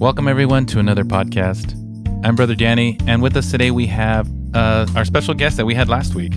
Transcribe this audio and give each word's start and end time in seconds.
Welcome, 0.00 0.28
everyone, 0.28 0.64
to 0.68 0.78
another 0.78 1.04
podcast. 1.04 1.74
I'm 2.24 2.34
Brother 2.34 2.54
Danny, 2.54 2.96
and 3.06 3.20
with 3.20 3.36
us 3.36 3.50
today 3.50 3.70
we 3.70 3.86
have 3.88 4.26
uh, 4.54 4.86
our 4.96 5.04
special 5.04 5.34
guest 5.34 5.58
that 5.58 5.66
we 5.66 5.74
had 5.74 5.90
last 5.90 6.14
week, 6.14 6.32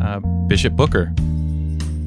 uh, 0.00 0.20
Bishop 0.46 0.74
Booker. 0.74 1.12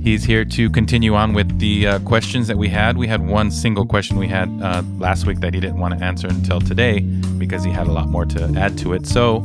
He's 0.01 0.23
here 0.23 0.45
to 0.45 0.69
continue 0.69 1.13
on 1.15 1.33
with 1.33 1.59
the 1.59 1.85
uh, 1.85 1.99
questions 1.99 2.47
that 2.47 2.57
we 2.57 2.69
had. 2.69 2.95
We 2.95 3.07
had 3.07 3.27
one 3.27 3.51
single 3.51 3.85
question 3.85 4.15
we 4.15 4.29
had 4.29 4.47
uh, 4.61 4.83
last 4.99 5.27
week 5.27 5.41
that 5.41 5.53
he 5.53 5.59
didn't 5.59 5.79
want 5.79 5.99
to 5.99 6.01
answer 6.01 6.29
until 6.29 6.61
today 6.61 7.01
because 7.01 7.65
he 7.65 7.71
had 7.71 7.87
a 7.87 7.91
lot 7.91 8.07
more 8.07 8.23
to 8.27 8.45
add 8.55 8.77
to 8.77 8.93
it. 8.93 9.05
So, 9.05 9.41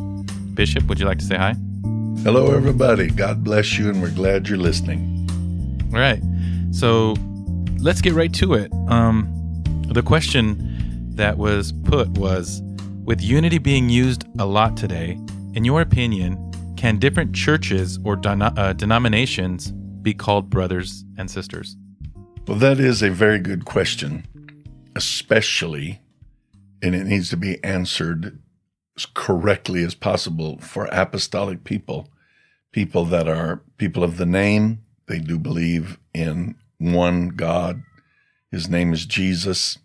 Bishop, 0.55 0.85
would 0.85 1.01
you 1.01 1.07
like 1.07 1.19
to 1.19 1.25
say 1.25 1.37
hi? 1.37 1.57
Hello, 2.23 2.55
everybody. 2.55 3.09
God 3.09 3.43
bless 3.43 3.77
you, 3.77 3.89
and 3.89 4.01
we're 4.01 4.13
glad 4.13 4.49
you're 4.49 4.57
listening. 4.57 5.29
All 5.93 5.99
right. 5.99 6.23
So, 6.71 7.17
let's 7.81 8.01
get 8.01 8.13
right 8.13 8.33
to 8.35 8.55
it. 8.55 8.73
Um, 8.87 9.33
the 9.89 10.03
question 10.03 10.76
that 11.17 11.39
was 11.39 11.73
put 11.85 12.09
was 12.11 12.63
With 13.05 13.21
Unity 13.23 13.59
being 13.59 13.89
used 13.89 14.25
a 14.39 14.47
lot 14.47 14.77
today, 14.77 15.19
in 15.55 15.65
your 15.65 15.81
opinion, 15.81 16.43
can 16.77 16.99
different 16.99 17.35
churches 17.35 17.99
or 18.05 18.21
uh, 18.25 18.73
denominations 18.75 19.73
be 20.03 20.13
called 20.13 20.51
brothers 20.51 21.05
and 21.17 21.31
sisters? 21.31 21.77
Well, 22.47 22.59
that 22.59 22.79
is 22.79 23.03
a 23.03 23.11
very 23.11 23.39
good 23.39 23.65
question, 23.65 24.27
especially, 24.95 26.01
and 26.83 26.95
it 26.95 27.05
needs 27.05 27.31
to 27.31 27.37
be 27.37 27.63
answered 27.65 28.39
as 28.97 29.07
correctly 29.07 29.83
as 29.83 29.95
possible 29.95 30.59
for 30.59 30.87
apostolic 30.93 31.65
people, 31.65 32.09
people 32.73 33.05
that 33.07 33.29
are 33.29 33.63
people 33.79 34.05
of 34.05 34.17
the 34.17 34.27
name. 34.27 34.81
They 35.07 35.19
do 35.19 35.39
believe 35.39 35.99
in 36.15 36.57
one 36.79 37.31
God. 37.31 37.83
His 38.51 38.69
name 38.69 38.93
is 38.93 39.07
Jesus, 39.07 39.79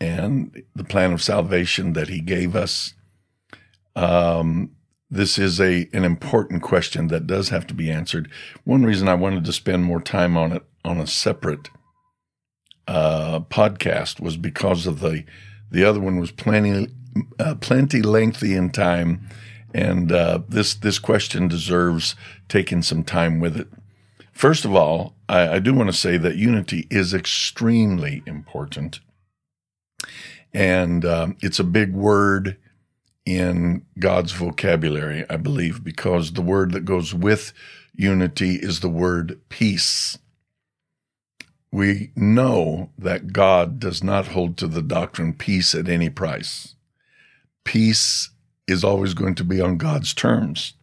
and 0.00 0.62
the 0.74 0.84
plan 0.84 1.12
of 1.12 1.22
salvation 1.22 1.92
that 1.94 2.08
He 2.08 2.20
gave 2.20 2.54
us. 2.54 2.94
Um, 3.94 4.72
this 5.10 5.38
is 5.38 5.60
a 5.60 5.88
an 5.92 6.04
important 6.04 6.62
question 6.62 7.08
that 7.08 7.26
does 7.26 7.48
have 7.50 7.66
to 7.68 7.74
be 7.74 7.90
answered. 7.90 8.30
One 8.64 8.84
reason 8.84 9.08
I 9.08 9.14
wanted 9.14 9.44
to 9.44 9.52
spend 9.52 9.84
more 9.84 10.00
time 10.00 10.36
on 10.36 10.52
it 10.52 10.62
on 10.84 10.98
a 10.98 11.06
separate 11.06 11.68
uh, 12.88 13.40
podcast 13.40 14.20
was 14.20 14.36
because 14.36 14.86
of 14.86 15.00
the 15.00 15.24
the 15.70 15.84
other 15.84 16.00
one 16.00 16.18
was 16.18 16.30
plenty 16.30 16.88
uh, 17.38 17.54
plenty 17.56 18.02
lengthy 18.02 18.54
in 18.54 18.70
time, 18.70 19.28
and 19.74 20.12
uh, 20.12 20.40
this 20.48 20.74
this 20.74 20.98
question 20.98 21.48
deserves 21.48 22.14
taking 22.48 22.82
some 22.82 23.04
time 23.04 23.40
with 23.40 23.56
it. 23.56 23.68
First 24.32 24.64
of 24.64 24.74
all, 24.74 25.14
I, 25.28 25.54
I 25.54 25.58
do 25.58 25.72
want 25.72 25.88
to 25.88 25.96
say 25.96 26.18
that 26.18 26.36
unity 26.36 26.86
is 26.90 27.14
extremely 27.14 28.22
important, 28.26 29.00
and 30.52 31.04
um, 31.04 31.36
it's 31.40 31.58
a 31.58 31.64
big 31.64 31.92
word 31.92 32.56
in 33.26 33.84
God's 33.98 34.32
vocabulary, 34.32 35.24
I 35.28 35.36
believe, 35.36 35.82
because 35.82 36.32
the 36.32 36.42
word 36.42 36.72
that 36.72 36.84
goes 36.84 37.12
with 37.12 37.52
unity 37.94 38.56
is 38.56 38.80
the 38.80 38.88
word 38.88 39.40
peace. 39.48 40.16
We 41.72 42.12
know 42.14 42.90
that 42.96 43.32
God 43.32 43.80
does 43.80 44.02
not 44.02 44.28
hold 44.28 44.56
to 44.58 44.68
the 44.68 44.82
doctrine 44.82 45.34
peace 45.34 45.74
at 45.74 45.88
any 45.88 46.08
price. 46.08 46.74
Peace 47.64 48.30
is 48.68 48.84
always 48.84 49.12
going 49.12 49.34
to 49.34 49.44
be 49.44 49.60
on 49.60 49.76
God's 49.76 50.14
terms, 50.14 50.74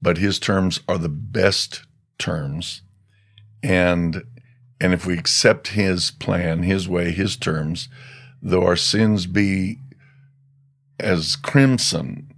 but 0.00 0.18
his 0.18 0.38
terms 0.38 0.80
are 0.88 0.98
the 0.98 1.08
best 1.08 1.82
terms. 2.18 2.82
And 3.62 4.22
and 4.80 4.92
if 4.92 5.06
we 5.06 5.16
accept 5.16 5.68
his 5.68 6.10
plan, 6.10 6.64
his 6.64 6.88
way, 6.88 7.12
his 7.12 7.36
terms, 7.36 7.88
though 8.42 8.64
our 8.64 8.76
sins 8.76 9.26
be 9.26 9.78
as 10.98 11.36
crimson. 11.36 12.34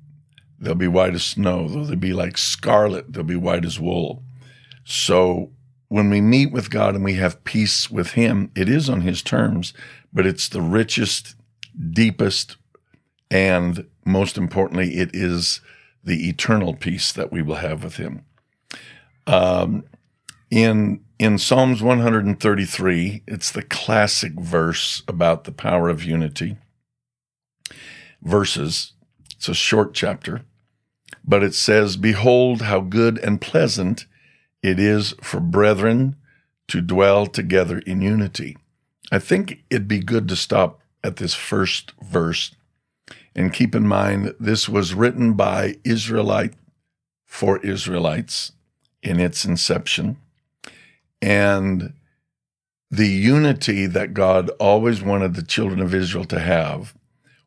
They'll 0.59 0.75
be 0.75 0.89
white 0.89 1.15
as 1.15 1.25
snow. 1.25 1.69
Though 1.69 1.85
they 1.85 1.97
be 1.97 2.13
like 2.13 2.39
scarlet, 2.39 3.13
they'll 3.13 3.25
be 3.25 3.37
white 3.37 3.65
as 3.65 3.81
wool. 3.81 4.23
So 4.85 5.51
when 5.89 6.11
we 6.11 6.21
meet 6.21 6.53
with 6.53 6.71
God 6.71 6.95
and 6.95 7.05
we 7.05 7.15
have 7.15 7.45
peace 7.45 7.91
with 7.91 8.13
Him, 8.13 8.51
it 8.55 8.69
is 8.69 8.89
on 8.89 9.01
His 9.01 9.23
terms, 9.23 9.73
but 10.13 10.27
it's 10.27 10.49
the 10.49 10.63
richest, 10.63 11.35
deepest, 11.91 12.57
and 13.31 13.87
most 14.05 14.37
importantly, 14.37 14.97
it 14.97 15.11
is 15.15 15.61
the 16.03 16.29
eternal 16.29 16.75
peace 16.75 17.13
that 17.13 17.33
we 17.33 17.43
will 17.43 17.57
have 17.57 17.83
with 17.83 17.97
Him. 17.97 18.25
Um, 19.27 19.85
in 20.51 21.01
in 21.25 21.39
Psalms 21.39 21.83
133, 21.83 23.23
it's 23.27 23.51
the 23.51 23.63
classic 23.63 24.35
verse 24.35 25.03
about 25.09 25.45
the 25.45 25.53
power 25.53 25.89
of 25.89 26.05
unity 26.05 26.59
verses. 28.21 28.93
It's 29.31 29.49
a 29.49 29.55
short 29.55 29.95
chapter, 29.95 30.43
but 31.25 31.43
it 31.43 31.55
says, 31.55 31.97
Behold, 31.97 32.61
how 32.61 32.81
good 32.81 33.17
and 33.21 33.41
pleasant 33.41 34.05
it 34.63 34.79
is 34.79 35.15
for 35.23 35.41
brethren 35.41 36.17
to 36.69 36.83
dwell 36.83 37.27
together 37.27 37.79
in 37.79 38.03
unity. 38.03 38.59
I 39.11 39.19
think 39.19 39.65
it'd 39.71 39.89
be 39.89 40.01
good 40.01 40.29
to 40.29 40.37
stop 40.37 40.81
at 41.03 41.17
this 41.17 41.33
first 41.33 41.93
verse 42.03 42.55
and 43.35 43.51
keep 43.51 43.75
in 43.75 43.89
mind 43.89 44.35
this 44.39 44.69
was 44.69 44.93
written 44.93 45.33
by 45.33 45.77
Israelite 45.85 46.53
for 47.25 47.65
Israelites 47.65 48.53
in 49.03 49.19
its 49.19 49.47
inception. 49.47 50.19
And 51.25 51.95
the 52.91 53.09
unity 53.09 53.87
that 53.87 54.13
God 54.13 54.51
always 54.61 55.03
wanted 55.03 55.35
the 55.35 55.43
children 55.43 55.81
of 55.81 55.95
Israel 55.95 56.27
to 56.27 56.39
have 56.39 56.95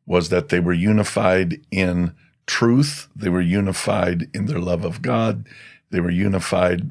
was 0.07 0.29
that 0.29 0.49
they 0.49 0.59
were 0.59 0.73
unified 0.73 1.61
in 1.69 2.15
truth, 2.47 3.07
they 3.15 3.29
were 3.29 3.41
unified 3.41 4.29
in 4.33 4.47
their 4.47 4.59
love 4.59 4.83
of 4.83 5.03
God, 5.03 5.47
they 5.91 5.99
were 5.99 6.09
unified 6.09 6.89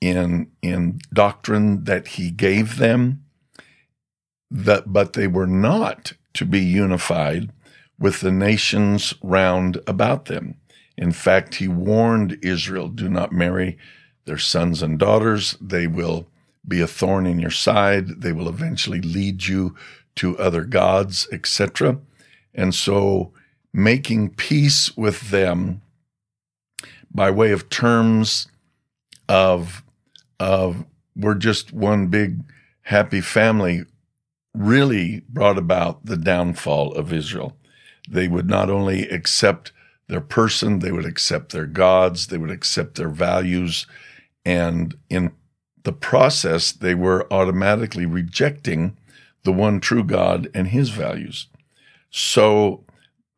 in 0.00 0.50
in 0.62 1.00
doctrine 1.12 1.84
that 1.84 2.08
he 2.08 2.30
gave 2.30 2.78
them 2.78 3.22
that 4.50 4.90
but 4.90 5.12
they 5.12 5.26
were 5.26 5.46
not 5.46 6.14
to 6.34 6.46
be 6.46 6.60
unified 6.60 7.50
with 7.98 8.20
the 8.20 8.32
nations 8.32 9.14
round 9.22 9.80
about 9.86 10.24
them. 10.24 10.56
In 10.96 11.12
fact 11.12 11.56
he 11.56 11.68
warned 11.68 12.38
israel 12.42 12.88
do 12.88 13.10
not 13.10 13.32
marry 13.32 13.78
their 14.24 14.38
sons 14.38 14.82
and 14.82 14.98
daughters. 14.98 15.56
They 15.60 15.86
will 15.86 16.26
be 16.66 16.80
a 16.80 16.86
thorn 16.86 17.26
in 17.26 17.38
your 17.38 17.50
side. 17.50 18.22
They 18.22 18.32
will 18.32 18.48
eventually 18.48 19.00
lead 19.00 19.46
you 19.46 19.74
to 20.14 20.38
other 20.38 20.64
gods 20.64 21.26
etc 21.32 21.98
and 22.54 22.74
so 22.74 23.32
making 23.72 24.30
peace 24.30 24.96
with 24.96 25.30
them 25.30 25.80
by 27.10 27.30
way 27.30 27.52
of 27.52 27.68
terms 27.68 28.48
of 29.28 29.82
of 30.38 30.84
we're 31.16 31.34
just 31.34 31.72
one 31.72 32.08
big 32.08 32.40
happy 32.82 33.20
family 33.20 33.84
really 34.54 35.22
brought 35.28 35.56
about 35.56 36.04
the 36.04 36.16
downfall 36.16 36.92
of 36.94 37.12
Israel. 37.12 37.56
They 38.08 38.28
would 38.28 38.48
not 38.48 38.68
only 38.68 39.08
accept 39.08 39.72
their 40.08 40.20
person, 40.20 40.80
they 40.80 40.90
would 40.90 41.04
accept 41.06 41.52
their 41.52 41.66
gods, 41.66 42.26
they 42.26 42.38
would 42.38 42.50
accept 42.50 42.96
their 42.96 43.08
values, 43.08 43.86
and 44.44 44.96
in 45.08 45.32
the 45.84 45.92
process, 45.92 46.72
they 46.72 46.94
were 46.94 47.26
automatically 47.32 48.06
rejecting 48.06 48.96
the 49.44 49.52
one 49.52 49.80
true 49.80 50.04
God 50.04 50.48
and 50.54 50.68
his 50.68 50.90
values. 50.90 51.48
So 52.10 52.84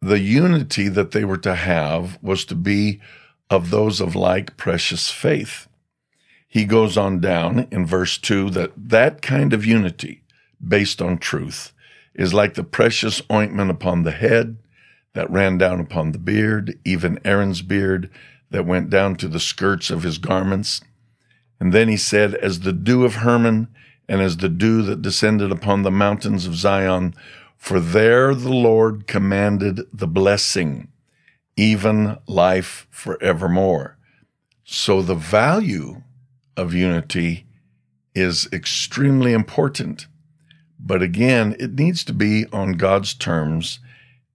the 0.01 0.21
unity 0.21 0.89
that 0.89 1.13
they 1.13 1.25
were 1.25 1.39
to 1.39 1.55
have 1.55 2.19
was 2.23 2.45
to 2.47 2.55
be 2.55 3.01
of 3.49 3.71
those 3.71 4.01
of 4.01 4.15
like 4.15 4.57
precious 4.57 5.11
faith. 5.11 5.69
He 6.47 6.65
goes 6.67 6.97
on 6.97 7.21
down 7.21 7.67
in 7.71 7.87
verse 7.87 8.19
2 8.19 8.51
that 8.51 8.73
that 8.77 9.23
kind 9.23 9.53
of 9.53 9.65
unity 9.65 10.23
based 10.67 11.03
on 11.03 11.19
truth 11.19 11.73
is 12.15 12.33
like 12.33 12.55
the 12.55 12.65
precious 12.65 13.23
ointment 13.33 13.71
upon 13.71 14.03
the 14.03 14.13
head 14.13 14.57
that 15.15 15.31
ran 15.31 15.59
down 15.59 15.81
upon 15.81 16.13
the 16.13 16.19
beard, 16.19 16.79
even 16.85 17.19
Aaron's 17.25 17.63
beard 17.63 18.11
that 18.51 18.67
went 18.67 18.91
down 18.91 19.17
to 19.17 19.29
the 19.29 19.41
skirts 19.41 19.91
of 19.91 20.03
his 20.03 20.19
garments. 20.19 20.81
And 21.61 21.73
then 21.73 21.89
he 21.89 21.97
said, 21.97 22.35
As 22.35 22.61
the 22.61 22.73
dew 22.73 23.05
of 23.05 23.17
Hermon 23.17 23.69
and 24.09 24.21
as 24.21 24.37
the 24.37 24.49
dew 24.49 24.83
that 24.83 25.03
descended 25.03 25.51
upon 25.51 25.83
the 25.83 25.91
mountains 25.91 26.47
of 26.47 26.55
Zion 26.55 27.15
for 27.65 27.81
there 27.81 28.35
the 28.35 28.53
Lord 28.53 29.07
commanded 29.07 29.81
the 29.91 30.07
blessing, 30.07 30.89
even 31.57 32.19
life 32.27 32.87
forevermore. 32.91 33.97
So 34.65 35.01
the 35.01 35.15
value 35.15 36.03
of 36.59 36.75
unity 36.75 37.47
is 38.15 38.49
extremely 38.53 39.33
important. 39.33 40.09
But 40.79 41.01
again, 41.01 41.57
it 41.59 41.73
needs 41.73 42.05
to 42.05 42.13
be 42.13 42.45
on 42.53 42.73
God's 42.73 43.15
terms 43.15 43.79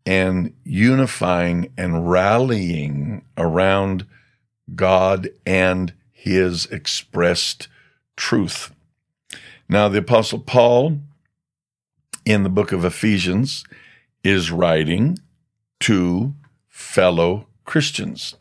and 0.08 0.56
unifying 0.64 1.72
and 1.78 2.10
rallying 2.10 3.24
around 3.38 4.08
God 4.74 5.30
and 5.46 5.94
his 6.20 6.66
expressed 6.66 7.70
truth. 8.18 8.74
Now, 9.70 9.88
the 9.88 10.00
Apostle 10.00 10.40
Paul 10.40 11.00
in 12.26 12.44
the 12.44 12.50
book 12.50 12.74
of 12.74 12.84
Ephesians 12.84 13.64
is 14.22 14.52
writing 14.52 15.18
to 15.82 16.34
fellow 16.68 17.48
Christians. 17.64 18.36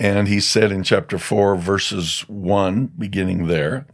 And 0.00 0.28
he 0.28 0.40
said 0.40 0.72
in 0.72 0.82
chapter 0.82 1.18
4, 1.18 1.56
verses 1.56 2.24
1, 2.28 2.92
beginning 2.98 3.48
there, 3.48 3.86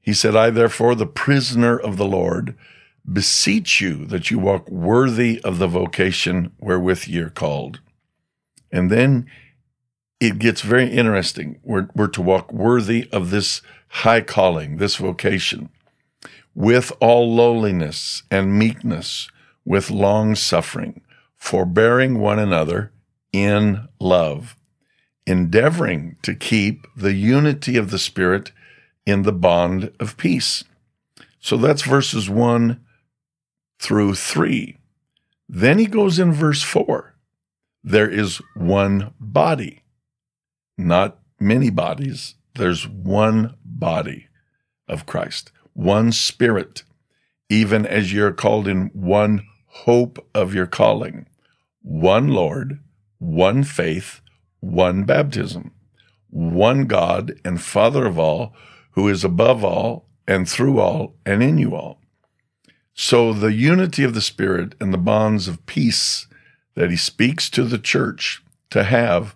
he 0.00 0.14
said, 0.14 0.34
I 0.34 0.48
therefore, 0.48 0.94
the 0.94 1.06
prisoner 1.06 1.78
of 1.78 1.98
the 1.98 2.06
Lord, 2.06 2.56
beseech 3.10 3.80
you 3.80 4.06
that 4.06 4.30
you 4.30 4.38
walk 4.38 4.68
worthy 4.70 5.40
of 5.42 5.58
the 5.58 5.66
vocation 5.66 6.52
wherewith 6.58 7.06
ye 7.06 7.20
are 7.20 7.30
called. 7.30 7.80
And 8.72 8.90
then 8.90 9.26
it 10.20 10.38
gets 10.38 10.62
very 10.62 10.90
interesting. 10.90 11.58
We're, 11.62 11.88
we're 11.94 12.08
to 12.08 12.22
walk 12.22 12.52
worthy 12.52 13.08
of 13.12 13.30
this 13.30 13.62
high 13.88 14.22
calling, 14.22 14.76
this 14.76 14.96
vocation, 14.96 15.68
with 16.54 16.92
all 17.00 17.34
lowliness 17.34 18.22
and 18.30 18.58
meekness, 18.58 19.28
with 19.64 19.90
long 19.90 20.34
suffering, 20.34 21.02
forbearing 21.36 22.18
one 22.18 22.38
another 22.38 22.92
in 23.32 23.88
love, 24.00 24.56
endeavoring 25.26 26.16
to 26.22 26.34
keep 26.34 26.86
the 26.96 27.12
unity 27.12 27.76
of 27.76 27.90
the 27.90 27.98
Spirit 27.98 28.52
in 29.04 29.22
the 29.22 29.32
bond 29.32 29.92
of 30.00 30.16
peace. 30.16 30.64
So 31.40 31.56
that's 31.56 31.82
verses 31.82 32.30
1 32.30 32.80
through 33.78 34.14
3. 34.14 34.78
Then 35.48 35.78
he 35.78 35.86
goes 35.86 36.18
in 36.18 36.32
verse 36.32 36.62
4. 36.62 37.14
There 37.84 38.10
is 38.10 38.40
one 38.54 39.14
body, 39.20 39.82
not 40.76 41.18
many 41.40 41.70
bodies. 41.70 42.34
There's 42.54 42.86
one 42.88 43.56
body 43.64 44.28
of 44.88 45.06
Christ, 45.06 45.52
one 45.72 46.12
spirit, 46.12 46.82
even 47.48 47.86
as 47.86 48.12
you're 48.12 48.32
called 48.32 48.66
in 48.66 48.90
one 48.92 49.46
hope 49.66 50.26
of 50.34 50.54
your 50.54 50.66
calling, 50.66 51.26
one 51.82 52.28
Lord, 52.28 52.80
one 53.18 53.62
faith, 53.62 54.20
one 54.60 55.04
baptism, 55.04 55.72
one 56.30 56.86
God 56.86 57.38
and 57.44 57.60
Father 57.60 58.06
of 58.06 58.18
all, 58.18 58.54
who 58.92 59.08
is 59.08 59.24
above 59.24 59.64
all 59.64 60.08
and 60.26 60.48
through 60.48 60.80
all 60.80 61.14
and 61.24 61.42
in 61.42 61.58
you 61.58 61.74
all. 61.74 62.00
So 62.94 63.32
the 63.32 63.52
unity 63.52 64.04
of 64.04 64.14
the 64.14 64.22
Spirit 64.22 64.74
and 64.80 64.92
the 64.92 64.98
bonds 64.98 65.48
of 65.48 65.66
peace 65.66 66.26
that 66.74 66.90
he 66.90 66.96
speaks 66.96 67.50
to 67.50 67.64
the 67.64 67.78
church 67.78 68.42
to 68.70 68.84
have 68.84 69.34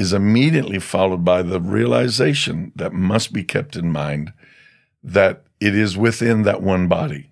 is 0.00 0.14
immediately 0.14 0.78
followed 0.78 1.22
by 1.26 1.42
the 1.42 1.60
realization 1.60 2.72
that 2.74 2.90
must 2.90 3.34
be 3.34 3.44
kept 3.44 3.76
in 3.76 3.92
mind 3.92 4.32
that 5.02 5.44
it 5.60 5.76
is 5.76 5.94
within 5.94 6.42
that 6.42 6.62
one 6.62 6.88
body, 6.88 7.30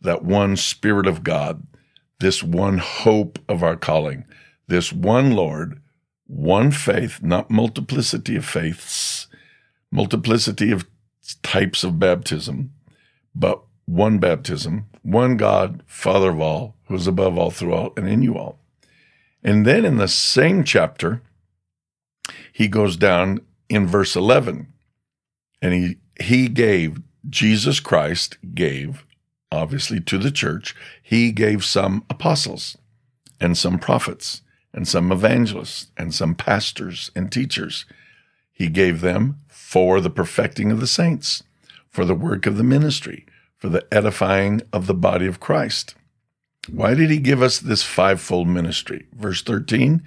that 0.00 0.22
one 0.22 0.56
Spirit 0.56 1.08
of 1.08 1.24
God, 1.24 1.66
this 2.20 2.40
one 2.40 2.78
hope 2.78 3.40
of 3.48 3.64
our 3.64 3.74
calling, 3.74 4.24
this 4.68 4.92
one 4.92 5.32
Lord, 5.32 5.82
one 6.28 6.70
faith, 6.70 7.20
not 7.20 7.50
multiplicity 7.50 8.36
of 8.36 8.44
faiths, 8.44 9.26
multiplicity 9.90 10.70
of 10.70 10.86
types 11.42 11.82
of 11.82 11.98
baptism, 11.98 12.72
but 13.34 13.60
one 13.86 14.20
baptism, 14.20 14.86
one 15.02 15.36
God, 15.36 15.82
Father 15.84 16.30
of 16.30 16.40
all, 16.40 16.76
who 16.86 16.94
is 16.94 17.08
above 17.08 17.36
all, 17.36 17.50
through 17.50 17.74
all, 17.74 17.92
and 17.96 18.08
in 18.08 18.22
you 18.22 18.38
all. 18.38 18.60
And 19.42 19.66
then 19.66 19.84
in 19.84 19.96
the 19.96 20.06
same 20.06 20.62
chapter, 20.62 21.22
he 22.52 22.68
goes 22.68 22.96
down 22.96 23.40
in 23.68 23.86
verse 23.86 24.16
11 24.16 24.72
and 25.60 25.74
he, 25.74 25.96
he 26.20 26.48
gave, 26.48 27.00
Jesus 27.28 27.80
Christ 27.80 28.38
gave, 28.54 29.04
obviously 29.50 30.00
to 30.00 30.18
the 30.18 30.30
church, 30.30 30.74
he 31.02 31.32
gave 31.32 31.64
some 31.64 32.04
apostles 32.08 32.76
and 33.40 33.56
some 33.56 33.78
prophets 33.78 34.42
and 34.72 34.86
some 34.86 35.10
evangelists 35.10 35.90
and 35.96 36.14
some 36.14 36.34
pastors 36.34 37.10
and 37.14 37.32
teachers. 37.32 37.84
He 38.52 38.68
gave 38.68 39.00
them 39.00 39.40
for 39.48 40.00
the 40.00 40.10
perfecting 40.10 40.70
of 40.70 40.80
the 40.80 40.86
saints, 40.86 41.42
for 41.88 42.04
the 42.04 42.14
work 42.14 42.46
of 42.46 42.56
the 42.56 42.64
ministry, 42.64 43.26
for 43.56 43.68
the 43.68 43.86
edifying 43.92 44.62
of 44.72 44.86
the 44.86 44.94
body 44.94 45.26
of 45.26 45.40
Christ. 45.40 45.94
Why 46.70 46.94
did 46.94 47.10
he 47.10 47.18
give 47.18 47.42
us 47.42 47.58
this 47.58 47.82
fivefold 47.82 48.46
ministry? 48.46 49.06
Verse 49.12 49.42
13, 49.42 50.02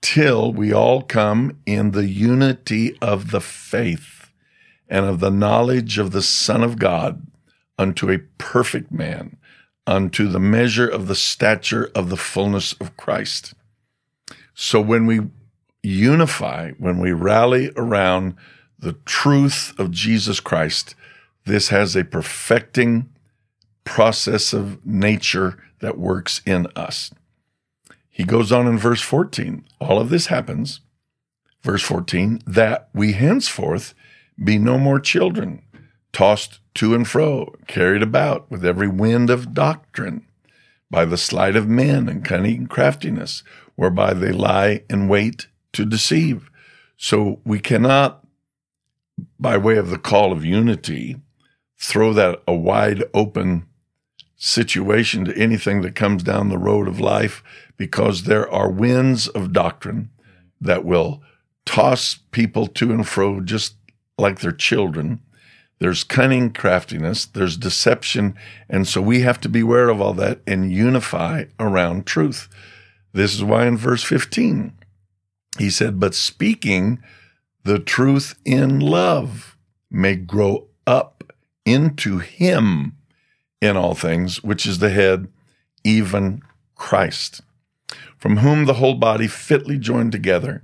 till 0.00 0.52
we 0.52 0.72
all 0.72 1.02
come 1.02 1.58
in 1.66 1.90
the 1.90 2.06
unity 2.06 2.96
of 3.00 3.30
the 3.30 3.40
faith 3.40 4.30
and 4.88 5.04
of 5.04 5.20
the 5.20 5.30
knowledge 5.30 5.98
of 5.98 6.12
the 6.12 6.22
Son 6.22 6.62
of 6.62 6.78
God 6.78 7.26
unto 7.78 8.10
a 8.10 8.20
perfect 8.38 8.92
man, 8.92 9.36
unto 9.86 10.28
the 10.28 10.40
measure 10.40 10.88
of 10.88 11.08
the 11.08 11.14
stature 11.14 11.90
of 11.94 12.08
the 12.08 12.16
fullness 12.16 12.72
of 12.74 12.96
Christ. 12.96 13.54
So 14.54 14.80
when 14.80 15.06
we 15.06 15.20
unify, 15.82 16.72
when 16.72 16.98
we 16.98 17.12
rally 17.12 17.70
around 17.76 18.34
the 18.78 18.94
truth 19.04 19.72
of 19.78 19.90
Jesus 19.90 20.40
Christ, 20.40 20.94
this 21.44 21.68
has 21.68 21.94
a 21.94 22.04
perfecting 22.04 23.08
process 23.84 24.52
of 24.52 24.84
nature 24.84 25.62
that 25.80 25.98
works 25.98 26.42
in 26.44 26.66
us. 26.74 27.10
He 28.16 28.24
goes 28.24 28.50
on 28.50 28.66
in 28.66 28.78
verse 28.78 29.02
14. 29.02 29.66
All 29.78 30.00
of 30.00 30.08
this 30.08 30.28
happens, 30.28 30.80
verse 31.60 31.82
14, 31.82 32.40
that 32.46 32.88
we 32.94 33.12
henceforth 33.12 33.92
be 34.42 34.56
no 34.56 34.78
more 34.78 34.98
children, 34.98 35.62
tossed 36.14 36.60
to 36.76 36.94
and 36.94 37.06
fro, 37.06 37.54
carried 37.66 38.02
about 38.02 38.50
with 38.50 38.64
every 38.64 38.88
wind 38.88 39.28
of 39.28 39.52
doctrine, 39.52 40.26
by 40.90 41.04
the 41.04 41.18
sleight 41.18 41.56
of 41.56 41.68
men 41.68 42.08
and 42.08 42.24
cunning 42.24 42.68
craftiness, 42.68 43.42
whereby 43.74 44.14
they 44.14 44.32
lie 44.32 44.82
in 44.88 45.08
wait 45.08 45.48
to 45.74 45.84
deceive. 45.84 46.48
So 46.96 47.40
we 47.44 47.58
cannot, 47.58 48.24
by 49.38 49.58
way 49.58 49.76
of 49.76 49.90
the 49.90 49.98
call 49.98 50.32
of 50.32 50.42
unity, 50.42 51.16
throw 51.76 52.14
that 52.14 52.42
a 52.48 52.54
wide 52.54 53.04
open 53.12 53.66
situation 54.36 55.24
to 55.24 55.36
anything 55.36 55.80
that 55.82 55.94
comes 55.94 56.22
down 56.22 56.48
the 56.48 56.58
road 56.58 56.88
of 56.88 57.00
life 57.00 57.42
because 57.76 58.24
there 58.24 58.50
are 58.50 58.70
winds 58.70 59.28
of 59.28 59.52
doctrine 59.52 60.10
that 60.60 60.84
will 60.84 61.22
toss 61.64 62.18
people 62.30 62.66
to 62.66 62.92
and 62.92 63.06
fro 63.06 63.40
just 63.40 63.74
like 64.18 64.40
they're 64.40 64.52
children. 64.52 65.20
There's 65.78 66.04
cunning 66.04 66.52
craftiness, 66.52 67.26
there's 67.26 67.56
deception. 67.56 68.34
And 68.68 68.88
so 68.88 69.02
we 69.02 69.20
have 69.20 69.40
to 69.40 69.48
beware 69.48 69.88
of 69.88 70.00
all 70.00 70.14
that 70.14 70.40
and 70.46 70.72
unify 70.72 71.44
around 71.58 72.06
truth. 72.06 72.48
This 73.12 73.34
is 73.34 73.44
why 73.44 73.66
in 73.66 73.76
verse 73.76 74.02
15, 74.02 74.72
he 75.58 75.70
said, 75.70 76.00
But 76.00 76.14
speaking 76.14 77.02
the 77.64 77.78
truth 77.78 78.38
in 78.44 78.78
love 78.80 79.56
may 79.90 80.14
grow 80.14 80.68
up 80.86 81.32
into 81.64 82.18
him 82.18 82.95
in 83.60 83.76
all 83.76 83.94
things, 83.94 84.42
which 84.42 84.66
is 84.66 84.78
the 84.78 84.90
head, 84.90 85.28
even 85.84 86.42
Christ, 86.74 87.40
from 88.16 88.38
whom 88.38 88.64
the 88.64 88.74
whole 88.74 88.94
body 88.94 89.26
fitly 89.26 89.78
joined 89.78 90.12
together 90.12 90.62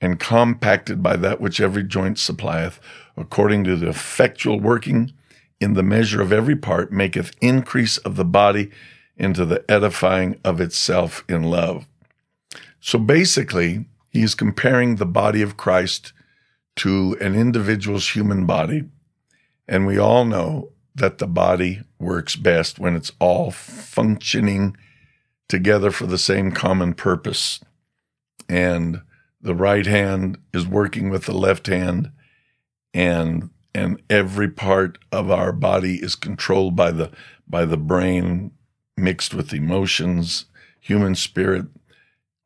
and 0.00 0.20
compacted 0.20 1.02
by 1.02 1.16
that 1.16 1.40
which 1.40 1.60
every 1.60 1.82
joint 1.82 2.18
supplieth, 2.18 2.78
according 3.16 3.64
to 3.64 3.76
the 3.76 3.88
effectual 3.88 4.60
working 4.60 5.12
in 5.60 5.72
the 5.72 5.82
measure 5.82 6.20
of 6.20 6.32
every 6.32 6.56
part, 6.56 6.92
maketh 6.92 7.34
increase 7.40 7.96
of 7.98 8.16
the 8.16 8.24
body 8.24 8.70
into 9.16 9.46
the 9.46 9.64
edifying 9.70 10.38
of 10.44 10.60
itself 10.60 11.24
in 11.28 11.42
love. 11.42 11.86
So 12.80 12.98
basically, 12.98 13.86
he 14.10 14.22
is 14.22 14.34
comparing 14.34 14.96
the 14.96 15.06
body 15.06 15.40
of 15.40 15.56
Christ 15.56 16.12
to 16.76 17.16
an 17.20 17.34
individual's 17.34 18.10
human 18.10 18.44
body 18.44 18.84
and 19.68 19.86
we 19.86 19.98
all 19.98 20.24
know 20.24 20.70
that 20.96 21.18
the 21.18 21.26
body 21.26 21.82
works 21.98 22.36
best 22.36 22.78
when 22.78 22.96
it's 22.96 23.12
all 23.18 23.50
functioning 23.50 24.76
together 25.48 25.90
for 25.90 26.06
the 26.06 26.18
same 26.18 26.50
common 26.50 26.94
purpose. 26.94 27.60
And 28.48 29.02
the 29.40 29.54
right 29.54 29.86
hand 29.86 30.38
is 30.52 30.66
working 30.66 31.10
with 31.10 31.26
the 31.26 31.36
left 31.36 31.66
hand 31.66 32.10
and 32.92 33.50
and 33.74 34.00
every 34.08 34.48
part 34.48 34.96
of 35.12 35.30
our 35.30 35.52
body 35.52 35.96
is 35.96 36.14
controlled 36.14 36.74
by 36.74 36.90
the 36.90 37.10
by 37.46 37.66
the 37.66 37.76
brain 37.76 38.50
mixed 38.96 39.34
with 39.34 39.52
emotions, 39.52 40.46
human 40.80 41.14
spirit. 41.14 41.66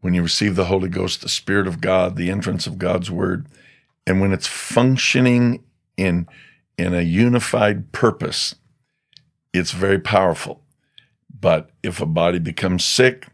When 0.00 0.12
you 0.12 0.22
receive 0.22 0.56
the 0.56 0.64
Holy 0.64 0.88
Ghost, 0.88 1.20
the 1.20 1.28
Spirit 1.28 1.68
of 1.68 1.80
God, 1.80 2.16
the 2.16 2.30
entrance 2.30 2.66
of 2.66 2.78
God's 2.78 3.10
Word, 3.10 3.46
and 4.06 4.20
when 4.20 4.32
it's 4.32 4.46
functioning 4.46 5.62
in 5.96 6.26
in 6.80 6.94
a 6.94 7.02
unified 7.02 7.92
purpose, 7.92 8.54
it's 9.52 9.72
very 9.72 9.98
powerful. 9.98 10.62
But 11.38 11.70
if 11.82 12.00
a 12.00 12.06
body 12.06 12.38
becomes 12.38 12.86
sick, 12.86 13.26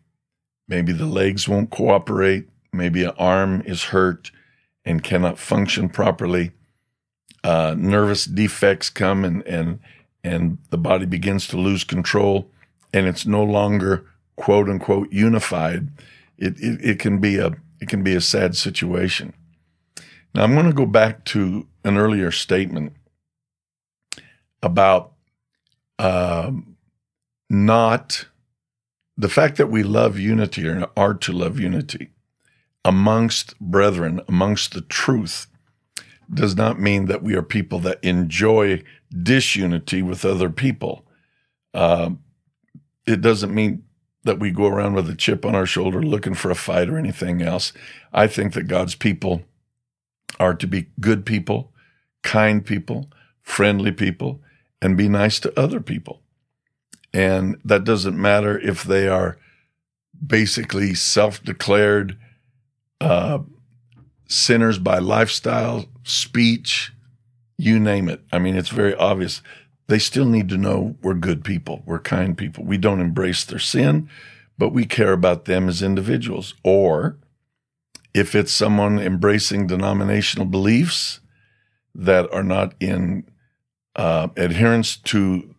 maybe 0.66 0.92
the 0.92 1.06
legs 1.06 1.48
won't 1.48 1.70
cooperate, 1.70 2.48
maybe 2.72 3.04
an 3.04 3.12
arm 3.18 3.62
is 3.64 3.84
hurt 3.84 4.32
and 4.84 5.04
cannot 5.04 5.38
function 5.38 5.88
properly, 5.88 6.50
uh, 7.44 7.76
nervous 7.78 8.24
defects 8.24 8.90
come 8.90 9.24
and, 9.24 9.46
and, 9.46 9.78
and 10.24 10.58
the 10.70 10.78
body 10.78 11.06
begins 11.06 11.46
to 11.46 11.56
lose 11.56 11.84
control 11.84 12.50
and 12.92 13.06
it's 13.06 13.26
no 13.26 13.44
longer 13.44 14.06
quote 14.34 14.68
unquote 14.68 15.12
unified, 15.12 15.88
it, 16.36 16.58
it, 16.58 16.84
it 16.84 16.98
can 16.98 17.20
be 17.20 17.38
a 17.38 17.52
it 17.78 17.88
can 17.88 18.02
be 18.02 18.14
a 18.14 18.20
sad 18.20 18.56
situation. 18.56 19.34
Now 20.34 20.42
I'm 20.42 20.54
going 20.54 20.66
to 20.66 20.72
go 20.72 20.86
back 20.86 21.24
to 21.26 21.68
an 21.84 21.96
earlier 21.96 22.30
statement 22.30 22.94
about 24.62 25.12
um, 25.98 26.76
not 27.48 28.26
the 29.16 29.28
fact 29.28 29.56
that 29.56 29.68
we 29.68 29.82
love 29.82 30.18
unity 30.18 30.68
or 30.68 30.88
are 30.96 31.14
to 31.14 31.32
love 31.32 31.58
unity 31.58 32.10
amongst 32.84 33.58
brethren, 33.58 34.20
amongst 34.28 34.72
the 34.72 34.80
truth, 34.80 35.46
does 36.32 36.56
not 36.56 36.80
mean 36.80 37.06
that 37.06 37.22
we 37.22 37.34
are 37.34 37.42
people 37.42 37.78
that 37.80 38.02
enjoy 38.02 38.82
disunity 39.22 40.02
with 40.02 40.24
other 40.24 40.50
people. 40.50 41.04
Uh, 41.72 42.10
it 43.06 43.20
doesn't 43.20 43.54
mean 43.54 43.82
that 44.24 44.38
we 44.40 44.50
go 44.50 44.66
around 44.66 44.94
with 44.94 45.08
a 45.08 45.14
chip 45.14 45.44
on 45.44 45.54
our 45.54 45.66
shoulder 45.66 46.02
looking 46.02 46.34
for 46.34 46.50
a 46.50 46.56
fight 46.56 46.88
or 46.88 46.98
anything 46.98 47.42
else. 47.42 47.72
I 48.12 48.26
think 48.26 48.54
that 48.54 48.64
God's 48.64 48.94
people 48.94 49.42
are 50.40 50.54
to 50.54 50.66
be 50.66 50.88
good 51.00 51.24
people, 51.24 51.72
kind 52.22 52.64
people, 52.64 53.10
friendly 53.42 53.92
people, 53.92 54.40
and 54.80 54.96
be 54.96 55.08
nice 55.08 55.40
to 55.40 55.58
other 55.58 55.80
people. 55.80 56.22
And 57.12 57.58
that 57.64 57.84
doesn't 57.84 58.20
matter 58.20 58.58
if 58.58 58.84
they 58.84 59.08
are 59.08 59.38
basically 60.24 60.94
self 60.94 61.42
declared 61.42 62.18
uh, 63.00 63.40
sinners 64.28 64.78
by 64.78 64.98
lifestyle, 64.98 65.86
speech, 66.04 66.92
you 67.58 67.78
name 67.78 68.08
it. 68.08 68.22
I 68.32 68.38
mean, 68.38 68.56
it's 68.56 68.68
very 68.68 68.94
obvious. 68.94 69.42
They 69.88 69.98
still 69.98 70.26
need 70.26 70.48
to 70.50 70.56
know 70.56 70.96
we're 71.02 71.14
good 71.14 71.44
people, 71.44 71.82
we're 71.86 72.00
kind 72.00 72.36
people. 72.36 72.64
We 72.64 72.76
don't 72.76 73.00
embrace 73.00 73.44
their 73.44 73.58
sin, 73.58 74.10
but 74.58 74.70
we 74.70 74.84
care 74.84 75.12
about 75.12 75.44
them 75.44 75.68
as 75.68 75.82
individuals. 75.82 76.54
Or 76.64 77.18
if 78.12 78.34
it's 78.34 78.52
someone 78.52 78.98
embracing 78.98 79.66
denominational 79.66 80.46
beliefs 80.46 81.20
that 81.94 82.32
are 82.32 82.42
not 82.42 82.74
in 82.80 83.28
uh, 83.96 84.28
adherence 84.36 84.96
to 84.96 85.54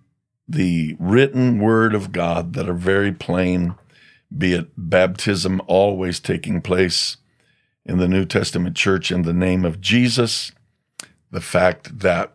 the 0.47 0.95
written 0.99 1.59
word 1.59 1.93
of 1.93 2.11
God 2.11 2.53
that 2.53 2.69
are 2.69 2.73
very 2.73 3.11
plain, 3.11 3.75
be 4.35 4.53
it 4.53 4.69
baptism 4.77 5.61
always 5.67 6.19
taking 6.19 6.61
place 6.61 7.17
in 7.85 7.97
the 7.97 8.07
New 8.07 8.25
Testament 8.25 8.75
church 8.75 9.11
in 9.11 9.23
the 9.23 9.33
name 9.33 9.65
of 9.65 9.81
Jesus, 9.81 10.51
the 11.31 11.41
fact 11.41 11.99
that 11.99 12.33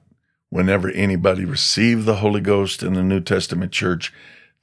whenever 0.50 0.90
anybody 0.90 1.44
received 1.44 2.04
the 2.04 2.16
Holy 2.16 2.40
Ghost 2.40 2.82
in 2.82 2.94
the 2.94 3.02
New 3.02 3.20
Testament 3.20 3.72
church, 3.72 4.12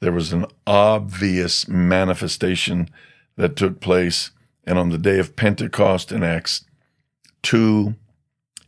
there 0.01 0.11
was 0.11 0.31
an 0.31 0.45
obvious 0.67 1.67
manifestation 1.67 2.89
that 3.37 3.55
took 3.55 3.79
place. 3.79 4.31
And 4.65 4.77
on 4.77 4.89
the 4.89 4.97
day 4.97 5.19
of 5.19 5.35
Pentecost 5.35 6.11
in 6.11 6.23
Acts 6.23 6.65
2, 7.43 7.95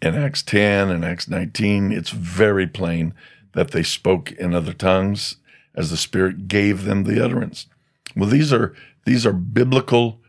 in 0.01 0.15
Acts 0.15 0.41
10, 0.43 0.89
and 0.89 1.05
Acts 1.05 1.27
19, 1.27 1.91
it's 1.91 2.09
very 2.09 2.67
plain 2.67 3.13
that 3.53 3.71
they 3.71 3.83
spoke 3.83 4.31
in 4.33 4.53
other 4.53 4.73
tongues 4.73 5.37
as 5.75 5.89
the 5.89 5.97
Spirit 5.97 6.47
gave 6.47 6.83
them 6.83 7.03
the 7.03 7.23
utterance. 7.23 7.67
Well, 8.15 8.29
these 8.29 8.51
are 8.51 8.73
these 9.05 9.25
are 9.25 9.33
biblical 9.33 10.19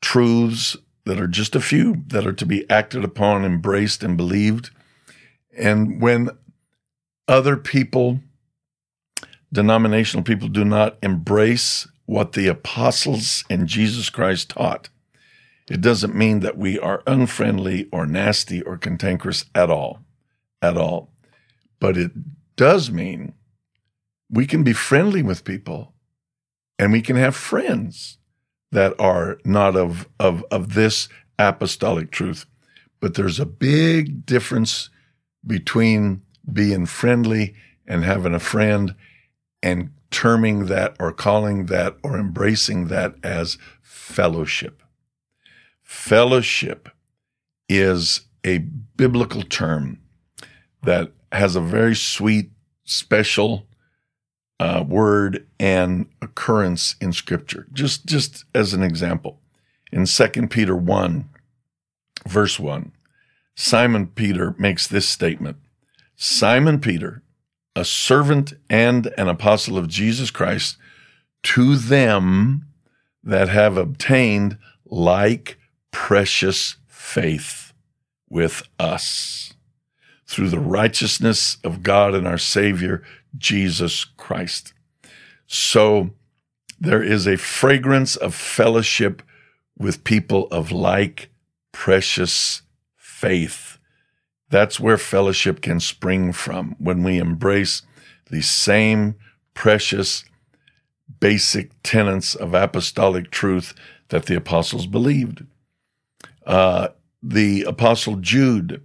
truths 0.00 0.76
that 1.04 1.20
are 1.20 1.26
just 1.26 1.56
a 1.56 1.60
few 1.60 2.04
that 2.08 2.26
are 2.26 2.32
to 2.32 2.46
be 2.46 2.68
acted 2.70 3.04
upon, 3.04 3.44
embraced, 3.44 4.02
and 4.02 4.16
believed. 4.16 4.70
And 5.56 6.00
when 6.00 6.30
other 7.26 7.56
people, 7.56 8.20
denominational 9.52 10.22
people, 10.22 10.48
do 10.48 10.64
not 10.64 10.98
embrace 11.02 11.88
what 12.06 12.32
the 12.32 12.46
apostles 12.46 13.44
and 13.48 13.66
Jesus 13.66 14.10
Christ 14.10 14.50
taught, 14.50 14.88
it 15.70 15.80
doesn't 15.80 16.16
mean 16.16 16.40
that 16.40 16.58
we 16.58 16.80
are 16.80 17.00
unfriendly 17.06 17.88
or 17.92 18.04
nasty 18.04 18.60
or 18.60 18.76
cantankerous 18.76 19.44
at 19.54 19.70
all, 19.70 20.00
at 20.60 20.76
all. 20.76 21.12
But 21.78 21.96
it 21.96 22.10
does 22.56 22.90
mean 22.90 23.34
we 24.28 24.48
can 24.48 24.64
be 24.64 24.72
friendly 24.72 25.22
with 25.22 25.44
people 25.44 25.94
and 26.76 26.90
we 26.90 27.00
can 27.00 27.14
have 27.14 27.36
friends 27.36 28.18
that 28.72 28.98
are 28.98 29.38
not 29.44 29.76
of, 29.76 30.08
of, 30.18 30.44
of 30.50 30.74
this 30.74 31.08
apostolic 31.38 32.10
truth. 32.10 32.46
But 32.98 33.14
there's 33.14 33.38
a 33.38 33.46
big 33.46 34.26
difference 34.26 34.90
between 35.46 36.22
being 36.52 36.84
friendly 36.84 37.54
and 37.86 38.04
having 38.04 38.34
a 38.34 38.40
friend 38.40 38.96
and 39.62 39.90
terming 40.10 40.66
that 40.66 40.96
or 40.98 41.12
calling 41.12 41.66
that 41.66 41.96
or 42.02 42.18
embracing 42.18 42.88
that 42.88 43.14
as 43.22 43.56
fellowship. 43.82 44.82
Fellowship 45.90 46.88
is 47.68 48.20
a 48.44 48.58
biblical 48.58 49.42
term 49.42 49.98
that 50.84 51.10
has 51.32 51.56
a 51.56 51.60
very 51.60 51.96
sweet, 51.96 52.52
special 52.84 53.66
uh, 54.60 54.84
word 54.86 55.48
and 55.58 56.06
occurrence 56.22 56.94
in 57.00 57.12
Scripture. 57.12 57.66
Just 57.72 58.06
just 58.06 58.44
as 58.54 58.72
an 58.72 58.84
example, 58.84 59.40
in 59.90 60.06
2 60.06 60.28
Peter 60.46 60.76
one, 60.76 61.28
verse 62.24 62.60
one, 62.60 62.92
Simon 63.56 64.06
Peter 64.06 64.54
makes 64.60 64.86
this 64.86 65.08
statement: 65.08 65.56
Simon 66.14 66.78
Peter, 66.78 67.24
a 67.74 67.84
servant 67.84 68.52
and 68.70 69.12
an 69.18 69.28
apostle 69.28 69.76
of 69.76 69.88
Jesus 69.88 70.30
Christ, 70.30 70.76
to 71.42 71.74
them 71.74 72.68
that 73.24 73.48
have 73.48 73.76
obtained 73.76 74.56
like 74.86 75.56
precious 75.90 76.76
faith 76.86 77.72
with 78.28 78.62
us 78.78 79.54
through 80.26 80.48
the 80.48 80.60
righteousness 80.60 81.56
of 81.64 81.82
God 81.82 82.14
and 82.14 82.26
our 82.26 82.38
Savior 82.38 83.02
Jesus 83.36 84.04
Christ. 84.04 84.72
So 85.46 86.10
there 86.78 87.02
is 87.02 87.26
a 87.26 87.36
fragrance 87.36 88.16
of 88.16 88.34
fellowship 88.34 89.22
with 89.76 90.04
people 90.04 90.46
of 90.52 90.70
like 90.70 91.30
precious 91.72 92.62
faith. 92.96 93.78
That's 94.50 94.78
where 94.78 94.98
fellowship 94.98 95.60
can 95.60 95.80
spring 95.80 96.32
from 96.32 96.76
when 96.78 97.02
we 97.02 97.18
embrace 97.18 97.82
the 98.30 98.42
same 98.42 99.16
precious 99.54 100.24
basic 101.18 101.70
tenets 101.82 102.34
of 102.34 102.54
apostolic 102.54 103.30
truth 103.30 103.74
that 104.08 104.26
the 104.26 104.36
apostles 104.36 104.86
believed. 104.86 105.44
Uh, 106.50 106.88
the 107.22 107.62
apostle 107.62 108.16
Jude 108.16 108.82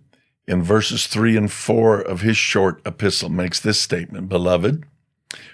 in 0.48 0.62
verses 0.62 1.08
3 1.08 1.36
and 1.36 1.52
4 1.52 2.00
of 2.00 2.22
his 2.22 2.38
short 2.38 2.80
epistle 2.86 3.30
makes 3.30 3.60
this 3.60 3.82
statement 3.82 4.30
Beloved, 4.30 4.84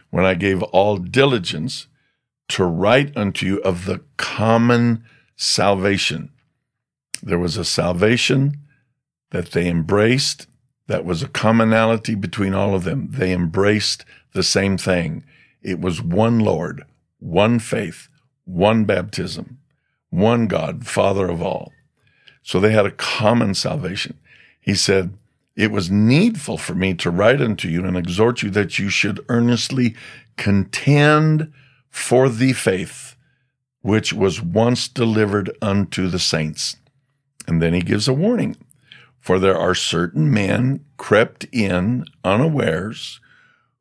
when 0.09 0.25
I 0.25 0.33
gave 0.33 0.61
all 0.61 0.97
diligence 0.97 1.87
to 2.49 2.65
write 2.65 3.15
unto 3.15 3.45
you 3.45 3.61
of 3.61 3.85
the 3.85 4.01
common 4.17 5.05
salvation, 5.37 6.31
there 7.23 7.39
was 7.39 7.55
a 7.55 7.63
salvation 7.63 8.57
that 9.29 9.51
they 9.51 9.69
embraced 9.69 10.47
that 10.87 11.05
was 11.05 11.23
a 11.23 11.29
commonality 11.29 12.15
between 12.15 12.53
all 12.53 12.75
of 12.75 12.83
them. 12.83 13.07
They 13.11 13.31
embraced 13.31 14.03
the 14.33 14.43
same 14.43 14.77
thing. 14.77 15.23
It 15.61 15.79
was 15.79 16.01
one 16.01 16.39
Lord, 16.39 16.83
one 17.19 17.59
faith, 17.59 18.09
one 18.43 18.83
baptism, 18.83 19.59
one 20.09 20.47
God, 20.47 20.85
Father 20.85 21.29
of 21.29 21.41
all. 21.41 21.71
So 22.43 22.59
they 22.59 22.71
had 22.71 22.85
a 22.85 22.91
common 22.91 23.53
salvation. 23.53 24.17
He 24.59 24.75
said, 24.75 25.17
It 25.55 25.71
was 25.71 25.91
needful 25.91 26.57
for 26.57 26.75
me 26.75 26.93
to 26.95 27.11
write 27.11 27.41
unto 27.41 27.67
you 27.67 27.85
and 27.85 27.97
exhort 27.97 28.41
you 28.41 28.49
that 28.51 28.79
you 28.79 28.89
should 28.89 29.23
earnestly 29.29 29.95
contend 30.37 31.51
for 31.89 32.29
the 32.29 32.53
faith 32.53 33.15
which 33.81 34.13
was 34.13 34.41
once 34.41 34.87
delivered 34.87 35.55
unto 35.61 36.07
the 36.07 36.19
saints. 36.19 36.77
And 37.47 37.61
then 37.61 37.73
he 37.73 37.81
gives 37.81 38.07
a 38.07 38.13
warning. 38.13 38.55
For 39.19 39.39
there 39.39 39.57
are 39.57 39.75
certain 39.75 40.31
men 40.31 40.85
crept 40.97 41.45
in 41.51 42.05
unawares 42.23 43.19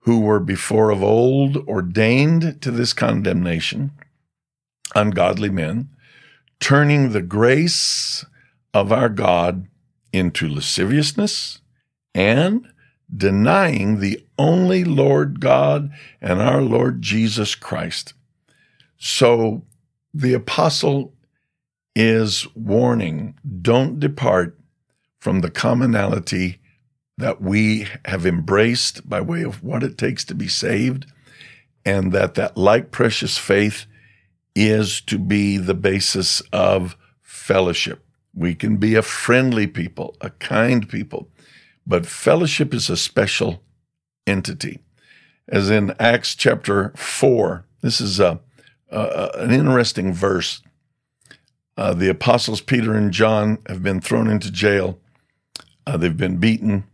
who 0.00 0.20
were 0.20 0.40
before 0.40 0.90
of 0.90 1.02
old 1.02 1.56
ordained 1.68 2.60
to 2.62 2.70
this 2.70 2.92
condemnation, 2.92 3.92
ungodly 4.94 5.50
men, 5.50 5.90
turning 6.58 7.10
the 7.10 7.22
grace 7.22 8.24
of 8.72 8.92
our 8.92 9.08
God 9.08 9.66
into 10.12 10.48
lasciviousness 10.48 11.60
and 12.14 12.66
denying 13.14 13.98
the 13.98 14.24
only 14.38 14.84
Lord 14.84 15.40
God 15.40 15.90
and 16.20 16.40
our 16.40 16.62
Lord 16.62 17.02
Jesus 17.02 17.54
Christ. 17.54 18.14
So 18.96 19.64
the 20.14 20.34
apostle 20.34 21.14
is 21.96 22.46
warning 22.54 23.34
don't 23.62 23.98
depart 23.98 24.58
from 25.18 25.40
the 25.40 25.50
commonality 25.50 26.60
that 27.18 27.42
we 27.42 27.86
have 28.06 28.24
embraced 28.24 29.08
by 29.08 29.20
way 29.20 29.42
of 29.42 29.62
what 29.62 29.82
it 29.82 29.98
takes 29.98 30.24
to 30.24 30.34
be 30.34 30.48
saved 30.48 31.06
and 31.84 32.12
that 32.12 32.34
that 32.34 32.56
like 32.56 32.90
precious 32.90 33.36
faith 33.36 33.86
is 34.54 35.00
to 35.02 35.18
be 35.18 35.56
the 35.58 35.74
basis 35.74 36.40
of 36.52 36.96
fellowship. 37.20 38.04
We 38.34 38.54
can 38.54 38.76
be 38.76 38.94
a 38.94 39.02
friendly 39.02 39.66
people, 39.66 40.16
a 40.20 40.30
kind 40.30 40.88
people, 40.88 41.28
but 41.86 42.06
fellowship 42.06 42.72
is 42.72 42.88
a 42.88 42.96
special 42.96 43.62
entity. 44.26 44.80
As 45.48 45.68
in 45.68 45.94
Acts 45.98 46.34
chapter 46.34 46.92
4, 46.96 47.64
this 47.80 48.00
is 48.00 48.20
a, 48.20 48.40
a 48.90 49.30
an 49.34 49.50
interesting 49.50 50.12
verse. 50.12 50.62
Uh, 51.76 51.94
the 51.94 52.08
apostles 52.08 52.60
Peter 52.60 52.94
and 52.94 53.10
John 53.10 53.58
have 53.66 53.82
been 53.82 54.00
thrown 54.00 54.28
into 54.28 54.50
jail. 54.50 55.00
Uh, 55.86 55.96
they've 55.96 56.16
been 56.16 56.36
beaten. 56.36 56.84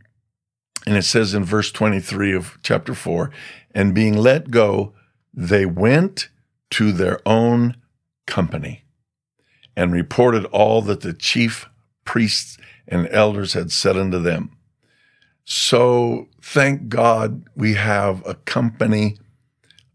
And 0.87 0.97
it 0.97 1.03
says 1.03 1.35
in 1.35 1.45
verse 1.45 1.73
23 1.73 2.35
of 2.35 2.59
chapter 2.63 2.95
4 2.95 3.31
and 3.75 3.95
being 3.95 4.17
let 4.17 4.51
go, 4.51 4.95
they 5.35 5.67
went 5.67 6.29
to 6.71 6.93
their 6.93 7.21
own 7.27 7.77
company 8.27 8.86
and 9.77 9.93
reported 9.93 10.45
all 10.47 10.81
that 10.83 11.03
the 11.03 11.13
chief 11.13 11.69
priests 12.05 12.57
and 12.89 13.09
elders 13.11 13.53
had 13.53 13.71
said 13.71 13.97
unto 13.97 14.19
them. 14.19 14.57
So 15.45 16.29
thank 16.41 16.89
God 16.89 17.49
we 17.55 17.75
have 17.75 18.27
a 18.27 18.35
company 18.35 19.19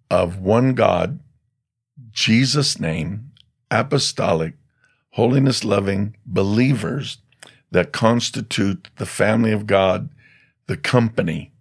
of 0.10 0.40
one 0.40 0.74
God, 0.74 1.20
Jesus' 2.12 2.80
name, 2.80 3.32
apostolic, 3.70 4.54
holiness 5.12 5.64
loving 5.64 6.16
believers 6.26 7.18
that 7.72 7.92
constitute 7.92 8.90
the 8.98 9.06
family 9.06 9.52
of 9.52 9.66
God, 9.66 10.10
the 10.68 10.78
company 10.78 11.52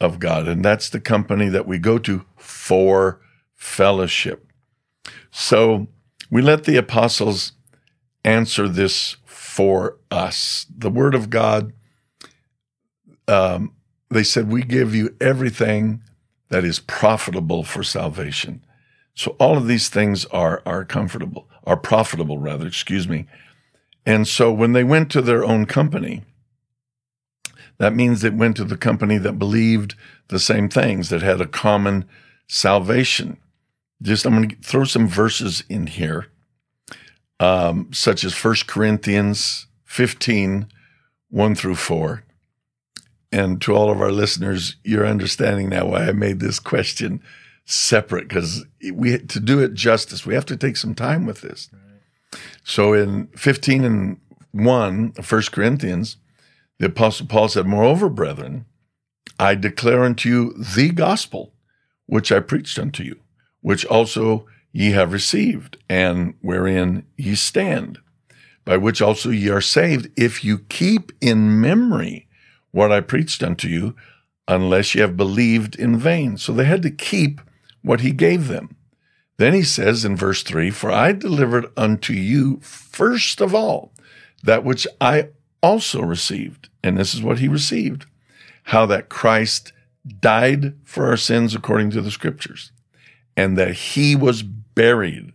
of 0.00 0.18
God. 0.18 0.46
And 0.46 0.64
that's 0.64 0.90
the 0.90 1.00
company 1.00 1.48
that 1.48 1.66
we 1.66 1.78
go 1.78 1.98
to 1.98 2.24
for 2.36 3.20
fellowship. 3.54 4.46
So 5.30 5.88
we 6.30 6.42
let 6.42 6.64
the 6.64 6.76
apostles 6.76 7.52
answer 8.24 8.68
this 8.68 9.16
for 9.24 9.96
us. 10.10 10.66
The 10.76 10.90
word 10.90 11.14
of 11.14 11.30
God, 11.30 11.72
um, 13.28 13.72
they 14.10 14.22
said, 14.22 14.50
We 14.50 14.62
give 14.62 14.94
you 14.94 15.14
everything 15.20 16.02
that 16.48 16.64
is 16.64 16.78
profitable 16.78 17.64
for 17.64 17.82
salvation. 17.82 18.64
So 19.14 19.34
all 19.40 19.56
of 19.56 19.66
these 19.66 19.88
things 19.88 20.26
are, 20.26 20.62
are 20.66 20.84
comfortable, 20.84 21.48
are 21.64 21.76
profitable 21.76 22.38
rather, 22.38 22.66
excuse 22.66 23.08
me. 23.08 23.26
And 24.04 24.28
so 24.28 24.52
when 24.52 24.72
they 24.72 24.84
went 24.84 25.10
to 25.12 25.22
their 25.22 25.44
own 25.44 25.66
company, 25.66 26.22
that 27.78 27.94
means 27.94 28.20
they 28.20 28.30
went 28.30 28.56
to 28.56 28.64
the 28.64 28.76
company 28.76 29.18
that 29.18 29.38
believed 29.38 29.94
the 30.28 30.38
same 30.38 30.68
things, 30.68 31.08
that 31.08 31.22
had 31.22 31.40
a 31.40 31.46
common 31.46 32.04
salvation. 32.46 33.38
Just, 34.02 34.26
I'm 34.26 34.34
going 34.34 34.50
to 34.50 34.56
throw 34.56 34.84
some 34.84 35.08
verses 35.08 35.64
in 35.68 35.86
here, 35.86 36.26
um, 37.40 37.90
such 37.92 38.24
as 38.24 38.44
1 38.44 38.54
Corinthians 38.66 39.66
15, 39.84 40.68
1 41.30 41.54
through 41.54 41.74
4. 41.74 42.22
And 43.32 43.60
to 43.62 43.74
all 43.74 43.90
of 43.90 44.00
our 44.00 44.12
listeners, 44.12 44.76
you're 44.84 45.06
understanding 45.06 45.68
now 45.68 45.86
why 45.86 46.06
I 46.06 46.12
made 46.12 46.40
this 46.40 46.58
question 46.58 47.22
separate 47.64 48.28
because 48.28 48.64
we 48.92 49.18
to 49.18 49.40
do 49.40 49.58
it 49.58 49.74
justice, 49.74 50.24
we 50.24 50.34
have 50.34 50.46
to 50.46 50.56
take 50.56 50.76
some 50.76 50.94
time 50.94 51.26
with 51.26 51.40
this. 51.40 51.68
Right. 51.72 52.40
So 52.62 52.92
in 52.92 53.26
15 53.36 53.84
and 53.84 54.20
1 54.52 55.14
of 55.18 55.30
1 55.30 55.42
Corinthians, 55.52 56.16
the 56.78 56.86
Apostle 56.86 57.26
Paul 57.26 57.48
said, 57.48 57.66
Moreover, 57.66 58.08
brethren, 58.08 58.66
I 59.38 59.54
declare 59.54 60.04
unto 60.04 60.28
you 60.28 60.54
the 60.54 60.90
gospel 60.90 61.52
which 62.06 62.30
I 62.30 62.40
preached 62.40 62.78
unto 62.78 63.02
you, 63.02 63.18
which 63.66 63.84
also 63.86 64.46
ye 64.70 64.92
have 64.92 65.12
received, 65.12 65.76
and 65.88 66.34
wherein 66.40 67.04
ye 67.16 67.34
stand, 67.34 67.98
by 68.64 68.76
which 68.76 69.02
also 69.02 69.28
ye 69.28 69.48
are 69.48 69.60
saved, 69.60 70.08
if 70.16 70.44
you 70.44 70.60
keep 70.68 71.10
in 71.20 71.60
memory 71.60 72.28
what 72.70 72.92
I 72.92 73.00
preached 73.00 73.42
unto 73.42 73.66
you, 73.66 73.96
unless 74.46 74.94
ye 74.94 75.00
have 75.00 75.16
believed 75.16 75.74
in 75.74 75.98
vain. 75.98 76.36
So 76.36 76.52
they 76.52 76.64
had 76.64 76.82
to 76.82 76.92
keep 76.92 77.40
what 77.82 78.02
he 78.02 78.12
gave 78.12 78.46
them. 78.46 78.76
Then 79.36 79.52
he 79.52 79.64
says 79.64 80.04
in 80.04 80.14
verse 80.14 80.44
3 80.44 80.70
For 80.70 80.92
I 80.92 81.10
delivered 81.10 81.66
unto 81.76 82.12
you 82.12 82.60
first 82.60 83.40
of 83.40 83.52
all 83.52 83.92
that 84.44 84.62
which 84.62 84.86
I 85.00 85.30
also 85.60 86.02
received. 86.02 86.68
And 86.84 86.96
this 86.96 87.14
is 87.14 87.20
what 87.20 87.40
he 87.40 87.48
received 87.48 88.06
how 88.70 88.86
that 88.86 89.08
Christ 89.08 89.72
died 90.20 90.74
for 90.84 91.06
our 91.06 91.16
sins 91.16 91.52
according 91.52 91.90
to 91.90 92.00
the 92.00 92.12
scriptures, 92.12 92.70
and 93.36 93.56
that 93.58 93.72
he 93.72 94.16
was 94.16 94.42
buried, 94.42 95.32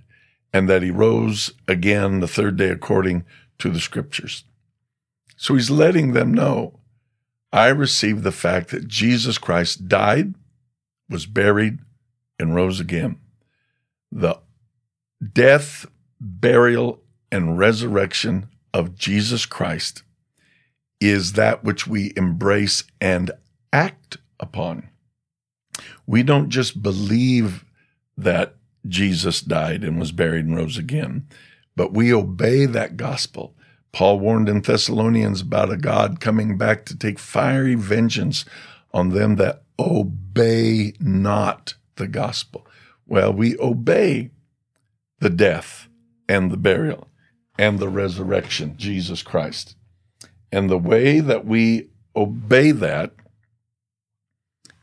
and 0.53 0.69
that 0.69 0.83
he 0.83 0.91
rose 0.91 1.51
again 1.67 2.19
the 2.19 2.27
third 2.27 2.57
day 2.57 2.69
according 2.69 3.25
to 3.59 3.69
the 3.69 3.79
scriptures. 3.79 4.43
So 5.35 5.55
he's 5.55 5.69
letting 5.69 6.13
them 6.13 6.33
know 6.33 6.79
I 7.53 7.67
received 7.67 8.23
the 8.23 8.31
fact 8.31 8.69
that 8.69 8.87
Jesus 8.87 9.37
Christ 9.37 9.87
died, 9.89 10.35
was 11.09 11.25
buried, 11.25 11.79
and 12.39 12.55
rose 12.55 12.79
again. 12.79 13.19
The 14.11 14.39
death, 15.33 15.85
burial, 16.19 17.01
and 17.31 17.57
resurrection 17.57 18.47
of 18.73 18.95
Jesus 18.95 19.45
Christ 19.45 20.03
is 21.01 21.33
that 21.33 21.63
which 21.63 21.87
we 21.87 22.13
embrace 22.15 22.83
and 23.01 23.31
act 23.73 24.17
upon. 24.39 24.89
We 26.05 26.23
don't 26.23 26.49
just 26.49 26.81
believe 26.81 27.65
that 28.17 28.55
Jesus 28.87 29.41
died 29.41 29.83
and 29.83 29.99
was 29.99 30.11
buried 30.11 30.45
and 30.45 30.55
rose 30.55 30.77
again, 30.77 31.27
but 31.75 31.93
we 31.93 32.13
obey 32.13 32.65
that 32.65 32.97
gospel. 32.97 33.55
Paul 33.91 34.19
warned 34.19 34.49
in 34.49 34.61
Thessalonians 34.61 35.41
about 35.41 35.71
a 35.71 35.77
God 35.77 36.19
coming 36.19 36.57
back 36.57 36.85
to 36.85 36.97
take 36.97 37.19
fiery 37.19 37.75
vengeance 37.75 38.45
on 38.93 39.09
them 39.09 39.35
that 39.35 39.63
obey 39.79 40.93
not 40.99 41.75
the 41.95 42.07
gospel. 42.07 42.65
Well, 43.05 43.33
we 43.33 43.57
obey 43.59 44.31
the 45.19 45.29
death 45.29 45.87
and 46.27 46.51
the 46.51 46.57
burial 46.57 47.09
and 47.57 47.79
the 47.79 47.89
resurrection, 47.89 48.75
Jesus 48.77 49.21
Christ. 49.21 49.75
And 50.51 50.69
the 50.69 50.77
way 50.77 51.19
that 51.19 51.45
we 51.45 51.89
obey 52.15 52.71
that 52.71 53.13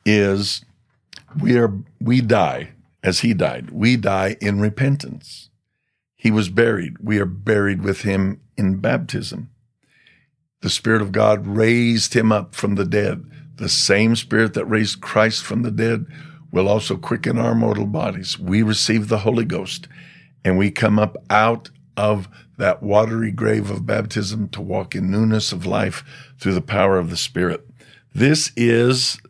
is 0.04 0.64
we 1.40 1.58
are 1.58 1.72
we 2.00 2.20
die 2.20 2.70
as 3.02 3.20
he 3.20 3.34
died. 3.34 3.70
We 3.70 3.96
die 3.96 4.36
in 4.40 4.60
repentance. 4.60 5.50
He 6.16 6.30
was 6.30 6.48
buried. 6.48 6.96
We 7.00 7.18
are 7.18 7.26
buried 7.26 7.82
with 7.82 8.02
him 8.02 8.40
in 8.56 8.80
baptism. 8.80 9.50
The 10.60 10.70
Spirit 10.70 11.02
of 11.02 11.12
God 11.12 11.46
raised 11.46 12.14
him 12.14 12.32
up 12.32 12.54
from 12.54 12.74
the 12.74 12.84
dead. 12.84 13.24
The 13.56 13.68
same 13.68 14.16
Spirit 14.16 14.54
that 14.54 14.66
raised 14.66 15.00
Christ 15.00 15.44
from 15.44 15.62
the 15.62 15.70
dead 15.70 16.06
will 16.50 16.68
also 16.68 16.96
quicken 16.96 17.38
our 17.38 17.54
mortal 17.54 17.86
bodies. 17.86 18.38
We 18.38 18.62
receive 18.62 19.08
the 19.08 19.18
Holy 19.18 19.44
Ghost 19.44 19.86
and 20.44 20.58
we 20.58 20.70
come 20.70 20.98
up 20.98 21.16
out 21.30 21.70
of 21.96 22.28
that 22.56 22.82
watery 22.82 23.30
grave 23.30 23.70
of 23.70 23.86
baptism 23.86 24.48
to 24.48 24.60
walk 24.60 24.94
in 24.94 25.10
newness 25.10 25.52
of 25.52 25.66
life 25.66 26.04
through 26.40 26.54
the 26.54 26.60
power 26.60 26.98
of 26.98 27.10
the 27.10 27.16
Spirit. 27.16 27.66
This 28.14 28.50
is 28.56 29.20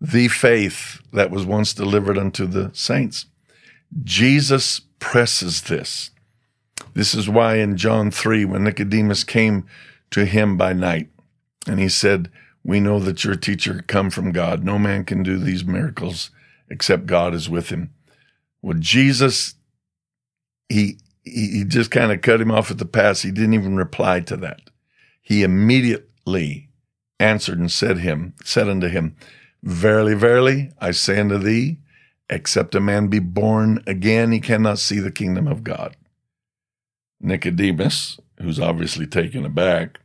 the 0.00 0.28
faith 0.28 1.00
that 1.12 1.30
was 1.30 1.44
once 1.44 1.74
delivered 1.74 2.18
unto 2.18 2.46
the 2.46 2.70
saints. 2.72 3.26
Jesus 4.04 4.80
presses 4.98 5.62
this. 5.62 6.10
This 6.94 7.14
is 7.14 7.28
why 7.28 7.56
in 7.56 7.76
John 7.76 8.10
3, 8.10 8.44
when 8.44 8.64
Nicodemus 8.64 9.24
came 9.24 9.66
to 10.10 10.24
him 10.24 10.56
by 10.56 10.72
night, 10.72 11.08
and 11.66 11.78
he 11.78 11.88
said, 11.88 12.30
We 12.64 12.80
know 12.80 12.98
that 13.00 13.24
your 13.24 13.34
teacher 13.34 13.84
come 13.86 14.10
from 14.10 14.32
God. 14.32 14.64
No 14.64 14.78
man 14.78 15.04
can 15.04 15.22
do 15.22 15.38
these 15.38 15.64
miracles 15.64 16.30
except 16.70 17.06
God 17.06 17.34
is 17.34 17.48
with 17.48 17.70
him. 17.70 17.90
Well, 18.62 18.76
Jesus, 18.78 19.54
he, 20.68 20.98
he 21.24 21.64
just 21.64 21.90
kind 21.90 22.12
of 22.12 22.20
cut 22.20 22.40
him 22.40 22.50
off 22.50 22.70
at 22.70 22.78
the 22.78 22.84
pass. 22.84 23.22
He 23.22 23.30
didn't 23.30 23.54
even 23.54 23.76
reply 23.76 24.20
to 24.20 24.36
that. 24.38 24.60
He 25.20 25.42
immediately 25.42 26.68
answered 27.20 27.58
and 27.58 27.70
said 27.70 27.98
him, 27.98 28.34
said 28.44 28.68
unto 28.68 28.88
him, 28.88 29.16
Verily, 29.62 30.14
verily, 30.14 30.72
I 30.80 30.92
say 30.92 31.18
unto 31.20 31.38
thee, 31.38 31.78
except 32.30 32.74
a 32.74 32.80
man 32.80 33.08
be 33.08 33.18
born 33.18 33.82
again, 33.86 34.32
he 34.32 34.40
cannot 34.40 34.78
see 34.78 35.00
the 35.00 35.10
kingdom 35.10 35.48
of 35.48 35.64
God. 35.64 35.96
Nicodemus, 37.20 38.18
who's 38.40 38.60
obviously 38.60 39.06
taken 39.06 39.44
aback, 39.44 39.98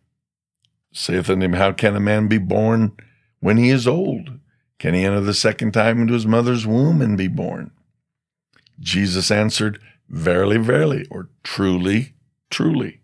saith 0.91 1.29
unto 1.29 1.45
him, 1.45 1.53
How 1.53 1.71
can 1.71 1.95
a 1.95 1.99
man 1.99 2.27
be 2.27 2.37
born 2.37 2.93
when 3.39 3.57
he 3.57 3.69
is 3.69 3.87
old? 3.87 4.39
Can 4.79 4.93
he 4.93 5.05
enter 5.05 5.21
the 5.21 5.33
second 5.33 5.73
time 5.73 6.01
into 6.01 6.13
his 6.13 6.25
mother's 6.25 6.65
womb 6.65 7.01
and 7.01 7.17
be 7.17 7.27
born? 7.27 7.71
Jesus 8.79 9.31
answered, 9.31 9.79
Verily, 10.09 10.57
verily, 10.57 11.07
or 11.09 11.29
truly, 11.43 12.13
truly, 12.49 13.01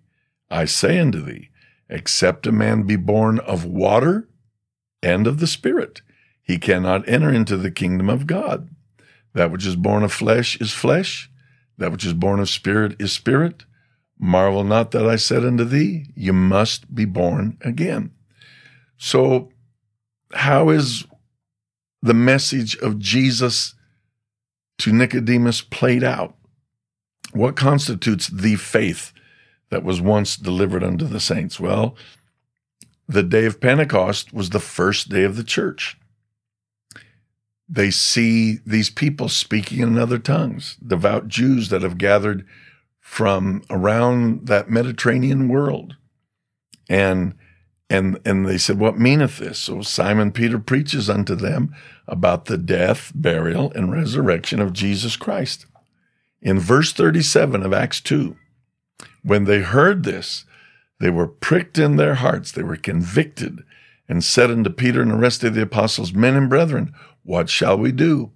I 0.49 0.65
say 0.65 0.99
unto 0.99 1.21
thee, 1.21 1.49
except 1.89 2.47
a 2.47 2.51
man 2.51 2.83
be 2.83 2.95
born 2.95 3.39
of 3.39 3.65
water 3.65 4.27
and 5.01 5.25
of 5.25 5.39
the 5.39 5.47
Spirit, 5.47 6.01
he 6.49 6.57
cannot 6.57 7.07
enter 7.07 7.31
into 7.31 7.57
the 7.57 7.69
kingdom 7.69 8.09
of 8.09 8.25
God. 8.25 8.69
That 9.35 9.51
which 9.51 9.67
is 9.67 9.75
born 9.75 10.01
of 10.01 10.11
flesh 10.11 10.59
is 10.59 10.73
flesh, 10.73 11.29
That 11.77 11.91
which 11.91 12.03
is 12.03 12.13
born 12.13 12.39
of 12.39 12.49
spirit 12.49 12.99
is 12.99 13.13
spirit. 13.13 13.65
Marvel 14.17 14.63
not 14.63 14.89
that 14.89 15.05
I 15.05 15.15
said 15.15 15.45
unto 15.45 15.63
thee, 15.63 16.07
You 16.15 16.33
must 16.33 16.95
be 16.95 17.05
born 17.05 17.59
again. 17.61 18.13
So, 18.97 19.51
how 20.33 20.69
is 20.69 21.05
the 22.01 22.15
message 22.15 22.75
of 22.77 22.97
Jesus 22.97 23.75
to 24.79 24.91
Nicodemus 24.91 25.61
played 25.61 26.03
out? 26.03 26.35
What 27.31 27.57
constitutes 27.57 28.25
the 28.25 28.55
faith 28.55 29.13
that 29.69 29.83
was 29.83 30.01
once 30.01 30.35
delivered 30.35 30.83
unto 30.83 31.05
the 31.05 31.19
saints? 31.19 31.59
Well, 31.59 31.95
the 33.07 33.21
day 33.21 33.45
of 33.45 33.61
Pentecost 33.61 34.33
was 34.33 34.49
the 34.49 34.59
first 34.59 35.09
day 35.09 35.23
of 35.23 35.35
the 35.35 35.43
church. 35.43 35.98
They 37.69 37.91
see 37.91 38.59
these 38.65 38.89
people 38.89 39.29
speaking 39.29 39.79
in 39.79 39.97
other 39.97 40.17
tongues, 40.17 40.77
devout 40.85 41.27
Jews 41.27 41.69
that 41.69 41.83
have 41.83 41.99
gathered 41.99 42.45
from 42.99 43.63
around 43.69 44.47
that 44.47 44.69
Mediterranean 44.69 45.47
world. 45.47 45.95
And 46.89 47.35
and 47.89 48.19
and 48.25 48.47
they 48.47 48.57
said, 48.57 48.79
What 48.79 48.99
meaneth 48.99 49.37
this? 49.37 49.59
So 49.59 49.81
Simon 49.81 50.31
Peter 50.31 50.59
preaches 50.59 51.09
unto 51.09 51.35
them 51.35 51.73
about 52.07 52.45
the 52.45 52.57
death, 52.57 53.11
burial, 53.13 53.71
and 53.73 53.91
resurrection 53.91 54.59
of 54.59 54.73
Jesus 54.73 55.15
Christ. 55.15 55.65
In 56.41 56.59
verse 56.59 56.93
37 56.93 57.63
of 57.63 57.73
Acts 57.73 57.99
2, 58.01 58.35
when 59.23 59.45
they 59.45 59.59
heard 59.59 60.03
this, 60.03 60.45
they 60.99 61.09
were 61.09 61.27
pricked 61.27 61.77
in 61.77 61.95
their 61.95 62.15
hearts, 62.15 62.51
they 62.51 62.63
were 62.63 62.77
convicted, 62.77 63.63
and 64.07 64.23
said 64.23 64.49
unto 64.49 64.69
Peter 64.69 65.01
and 65.01 65.11
the 65.11 65.15
rest 65.15 65.43
of 65.43 65.53
the 65.53 65.61
apostles, 65.61 66.13
Men 66.13 66.35
and 66.35 66.49
brethren, 66.49 66.93
what 67.23 67.49
shall 67.49 67.77
we 67.77 67.91
do? 67.91 68.31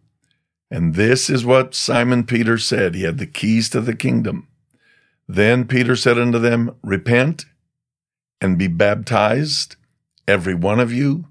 And 0.70 0.96
this 0.96 1.30
is 1.30 1.46
what 1.46 1.76
Simon 1.76 2.24
Peter 2.24 2.58
said. 2.58 2.96
He 2.96 3.04
had 3.04 3.20
the 3.20 3.28
keys 3.28 3.70
to 3.70 3.82
the 3.82 3.96
kingdom. 3.96 4.48
Then 5.28 5.66
Peter 5.66 5.96
said 5.96 6.18
unto 6.18 6.40
them, 6.40 6.76
Repent 6.82 7.46
and 8.42 8.58
be 8.58 8.68
baptized, 8.68 9.76
every 10.28 10.56
one 10.56 10.80
of 10.80 10.92
you, 10.92 11.28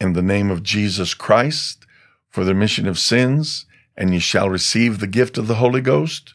in 0.00 0.12
the 0.12 0.22
name 0.22 0.50
of 0.50 0.62
Jesus 0.62 1.14
Christ, 1.14 1.86
for 2.28 2.44
the 2.44 2.54
remission 2.54 2.86
of 2.86 2.98
sins, 2.98 3.66
and 3.96 4.12
ye 4.12 4.18
shall 4.18 4.48
receive 4.48 4.98
the 4.98 5.06
gift 5.06 5.38
of 5.38 5.46
the 5.46 5.56
Holy 5.56 5.80
Ghost. 5.80 6.34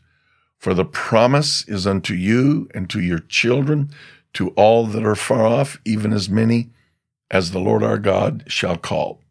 For 0.58 0.73
the 0.73 0.86
promise 0.86 1.67
is 1.67 1.86
unto 1.86 2.13
you 2.13 2.69
and 2.73 2.89
to 2.89 2.99
your 3.01 3.19
children, 3.19 3.91
to 4.34 4.49
all 4.51 4.86
that 4.88 5.06
are 5.06 5.15
far 5.15 5.45
off, 5.45 5.80
even 5.86 6.12
as 6.12 6.30
many 6.30 6.69
as 7.30 7.51
the 7.51 7.60
Lord 7.60 7.84
our 7.84 7.97
God 7.97 8.43
shall 8.47 8.78
call. 8.78 9.21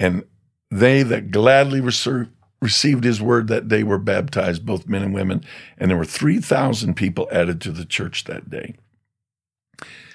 And 0.00 0.24
they 0.70 1.04
that 1.04 1.30
gladly 1.30 1.80
received 1.80 3.04
his 3.04 3.22
word 3.22 3.46
that 3.46 3.68
day 3.68 3.84
were 3.84 3.98
baptized, 3.98 4.66
both 4.66 4.88
men 4.88 5.02
and 5.02 5.14
women, 5.14 5.44
and 5.78 5.88
there 5.88 5.96
were 5.96 6.04
3,000 6.04 6.94
people 6.94 7.28
added 7.30 7.60
to 7.60 7.70
the 7.70 7.84
church 7.84 8.24
that 8.24 8.50
day. 8.50 8.74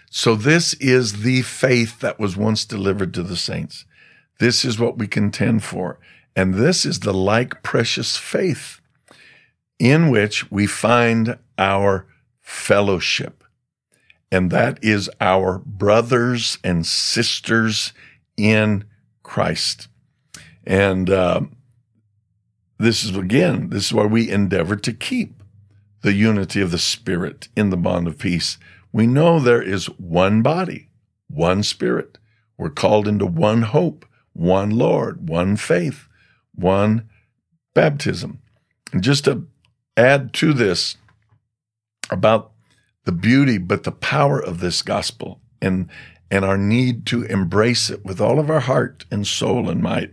So, 0.09 0.35
this 0.35 0.73
is 0.75 1.21
the 1.23 1.41
faith 1.41 1.99
that 1.99 2.19
was 2.19 2.37
once 2.37 2.65
delivered 2.65 3.13
to 3.13 3.23
the 3.23 3.37
saints. 3.37 3.85
This 4.39 4.65
is 4.65 4.79
what 4.79 4.97
we 4.97 5.07
contend 5.07 5.63
for. 5.63 5.99
And 6.35 6.55
this 6.55 6.85
is 6.85 7.01
the 7.01 7.13
like 7.13 7.63
precious 7.63 8.17
faith 8.17 8.81
in 9.79 10.09
which 10.09 10.51
we 10.51 10.67
find 10.67 11.37
our 11.57 12.07
fellowship 12.41 13.45
and 14.35 14.51
that 14.51 14.83
is 14.83 15.09
our 15.21 15.59
brothers 15.59 16.57
and 16.61 16.85
sisters 16.85 17.93
in 18.35 18.83
Christ. 19.25 19.89
And 20.65 21.09
uh, 21.09 21.41
this 22.77 23.03
is, 23.03 23.17
again, 23.17 23.69
this 23.69 23.85
is 23.85 23.93
why 23.93 24.05
we 24.05 24.29
endeavor 24.29 24.75
to 24.77 24.93
keep 24.93 25.43
the 26.01 26.13
unity 26.13 26.61
of 26.61 26.71
the 26.71 26.77
Spirit 26.77 27.49
in 27.57 27.71
the 27.71 27.77
bond 27.77 28.07
of 28.07 28.19
peace. 28.19 28.57
We 28.93 29.07
know 29.07 29.39
there 29.39 29.61
is 29.61 29.87
one 29.99 30.41
body, 30.41 30.89
one 31.27 31.63
Spirit. 31.63 32.17
We're 32.57 32.69
called 32.69 33.07
into 33.07 33.25
one 33.25 33.63
hope, 33.63 34.05
one 34.33 34.69
Lord, 34.69 35.27
one 35.27 35.57
faith, 35.57 36.07
one 36.53 37.09
baptism. 37.73 38.39
And 38.93 39.03
just 39.03 39.25
to 39.25 39.47
add 39.97 40.33
to 40.35 40.53
this 40.53 40.97
about 42.09 42.51
the 43.05 43.11
beauty, 43.11 43.57
but 43.57 43.83
the 43.83 43.91
power 43.91 44.39
of 44.39 44.59
this 44.59 44.81
gospel 44.81 45.41
and, 45.61 45.89
and 46.31 46.43
our 46.43 46.57
need 46.57 47.05
to 47.07 47.23
embrace 47.23 47.89
it 47.89 48.03
with 48.03 48.19
all 48.19 48.39
of 48.39 48.49
our 48.49 48.61
heart 48.61 49.05
and 49.11 49.27
soul 49.27 49.69
and 49.69 49.81
might 49.81 50.11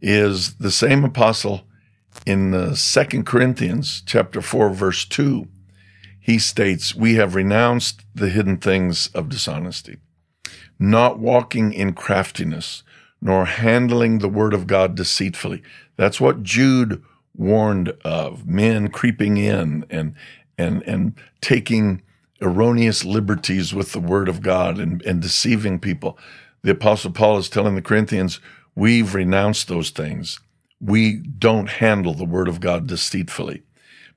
is 0.00 0.54
the 0.54 0.70
same 0.70 1.04
apostle 1.04 1.62
in 2.26 2.54
uh, 2.54 2.74
2 2.76 3.22
Corinthians 3.22 4.02
chapter 4.06 4.40
4 4.40 4.70
verse 4.70 5.04
2 5.04 5.46
he 6.20 6.38
states 6.38 6.94
we 6.94 7.14
have 7.14 7.34
renounced 7.34 8.04
the 8.14 8.28
hidden 8.28 8.56
things 8.56 9.08
of 9.08 9.28
dishonesty 9.28 9.98
not 10.78 11.18
walking 11.18 11.72
in 11.72 11.92
craftiness 11.92 12.82
nor 13.24 13.46
handling 13.46 14.18
the 14.18 14.28
word 14.28 14.52
of 14.52 14.66
God 14.66 14.94
deceitfully. 14.94 15.62
That's 15.96 16.20
what 16.20 16.42
Jude 16.42 17.02
warned 17.34 17.88
of 18.04 18.46
men 18.46 18.88
creeping 18.88 19.38
in 19.38 19.84
and 19.90 20.14
and 20.56 20.82
and 20.82 21.14
taking 21.40 22.02
erroneous 22.44 23.04
liberties 23.04 23.74
with 23.74 23.92
the 23.92 24.00
word 24.00 24.28
of 24.28 24.42
God 24.42 24.78
and, 24.78 25.02
and 25.02 25.22
deceiving 25.22 25.80
people. 25.80 26.18
The 26.62 26.72
apostle 26.72 27.10
Paul 27.10 27.38
is 27.38 27.48
telling 27.48 27.74
the 27.74 27.82
Corinthians, 27.82 28.40
we've 28.74 29.14
renounced 29.14 29.68
those 29.68 29.90
things. 29.90 30.40
We 30.80 31.16
don't 31.16 31.68
handle 31.68 32.14
the 32.14 32.24
word 32.24 32.48
of 32.48 32.60
God 32.60 32.86
deceitfully, 32.86 33.62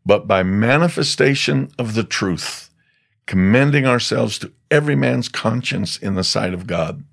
but 0.05 0.27
by 0.27 0.43
manifestation 0.43 1.71
of 1.79 1.93
the 1.93 2.03
truth, 2.03 2.69
commending 3.25 3.85
ourselves 3.85 4.37
to 4.39 4.51
every 4.69 4.95
man's 4.95 5.29
conscience 5.29 5.97
in 5.97 6.15
the 6.15 6.23
sight 6.23 6.53
of 6.53 6.67
God. 6.67 7.03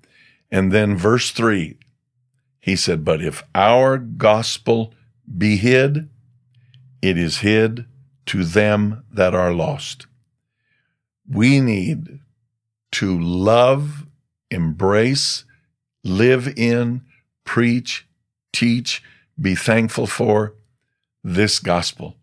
And 0.51 0.71
then 0.71 0.97
verse 0.97 1.31
three, 1.31 1.77
he 2.59 2.75
said, 2.75 3.05
but 3.05 3.21
if 3.21 3.43
our 3.53 3.97
gospel 3.97 4.93
be 5.37 5.57
hid, 5.57 6.09
it 7.01 7.17
is 7.17 7.39
hid 7.39 7.85
to 8.25 8.43
them 8.43 9.03
that 9.11 9.35
are 9.35 9.53
lost. 9.53 10.07
We 11.29 11.59
need 11.59 12.19
to 12.93 13.19
love, 13.19 14.05
embrace, 14.51 15.43
live 16.03 16.47
in, 16.57 17.01
preach, 17.43 18.07
teach, 18.53 19.03
be 19.39 19.55
thankful 19.55 20.07
for 20.07 20.53
this 21.23 21.59
gospel. 21.59 22.15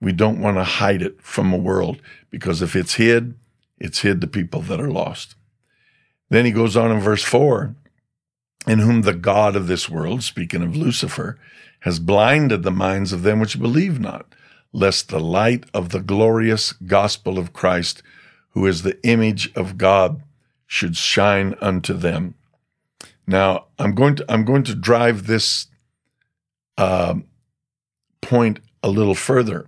We 0.00 0.12
don't 0.12 0.40
want 0.40 0.56
to 0.56 0.64
hide 0.64 1.02
it 1.02 1.22
from 1.22 1.52
a 1.52 1.56
world 1.56 2.00
because 2.30 2.62
if 2.62 2.76
it's 2.76 2.94
hid, 2.94 3.34
it's 3.78 4.00
hid 4.00 4.20
to 4.20 4.26
people 4.26 4.60
that 4.62 4.80
are 4.80 4.90
lost. 4.90 5.34
Then 6.28 6.44
he 6.44 6.50
goes 6.50 6.76
on 6.76 6.90
in 6.90 7.00
verse 7.00 7.22
4 7.22 7.74
in 8.66 8.78
whom 8.78 9.02
the 9.02 9.14
God 9.14 9.56
of 9.56 9.66
this 9.66 9.88
world, 9.88 10.22
speaking 10.22 10.62
of 10.62 10.76
Lucifer, 10.76 11.38
has 11.80 11.98
blinded 11.98 12.62
the 12.62 12.70
minds 12.70 13.12
of 13.12 13.22
them 13.22 13.40
which 13.40 13.60
believe 13.60 13.98
not 13.98 14.34
lest 14.72 15.08
the 15.08 15.20
light 15.20 15.64
of 15.74 15.90
the 15.90 16.00
glorious 16.00 16.72
gospel 16.72 17.38
of 17.38 17.52
Christ, 17.52 18.02
who 18.52 18.66
is 18.66 18.82
the 18.82 19.02
image 19.04 19.52
of 19.54 19.78
God, 19.78 20.22
should 20.66 20.96
shine 20.96 21.54
unto 21.60 21.92
them. 21.92 22.34
Now, 23.26 23.66
I'm 23.78 23.94
going 23.94 24.16
to 24.16 24.24
I'm 24.28 24.44
going 24.44 24.64
to 24.64 24.74
drive 24.74 25.26
this 25.26 25.66
uh, 26.78 27.16
point 28.20 28.60
a 28.82 28.88
little 28.88 29.14
further, 29.14 29.66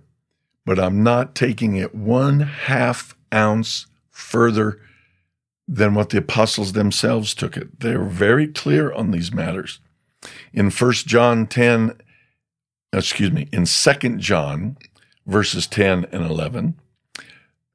but 0.65 0.79
I'm 0.79 1.03
not 1.03 1.35
taking 1.35 1.75
it 1.75 1.93
one 1.93 2.39
half 2.41 3.15
ounce 3.33 3.87
further 4.09 4.79
than 5.67 5.93
what 5.93 6.09
the 6.09 6.17
apostles 6.17 6.73
themselves 6.73 7.33
took 7.33 7.57
it. 7.57 7.79
They're 7.79 8.03
very 8.03 8.47
clear 8.47 8.91
on 8.91 9.11
these 9.11 9.33
matters. 9.33 9.79
In 10.53 10.69
1 10.69 10.91
John 10.93 11.47
10, 11.47 11.99
excuse 12.93 13.31
me, 13.31 13.47
in 13.51 13.65
2 13.65 14.17
John 14.17 14.77
verses 15.25 15.67
10 15.67 16.05
and 16.11 16.25
11. 16.25 16.79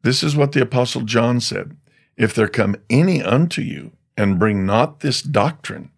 This 0.03 0.23
is 0.23 0.37
what 0.37 0.53
the 0.53 0.63
Apostle 0.63 1.03
John 1.03 1.41
said 1.41 1.77
If 2.17 2.35
there 2.35 2.49
come 2.49 2.77
any 2.89 3.23
unto 3.23 3.63
you, 3.63 3.93
and 4.17 4.39
bring 4.39 4.67
not 4.67 5.01
this 5.01 5.23
doctrine, 5.23 5.91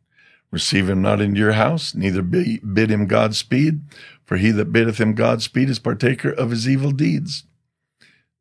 receive 0.50 0.88
him 0.88 1.02
not 1.02 1.20
into 1.20 1.40
your 1.40 1.52
house, 1.52 1.94
neither 1.94 2.22
bid 2.22 2.90
him 2.90 3.06
Godspeed, 3.06 3.80
for 4.24 4.36
he 4.36 4.50
that 4.52 4.72
biddeth 4.72 4.98
him 4.98 5.14
Godspeed 5.14 5.68
is 5.68 5.78
partaker 5.78 6.30
of 6.30 6.50
his 6.50 6.68
evil 6.68 6.92
deeds. 6.92 7.44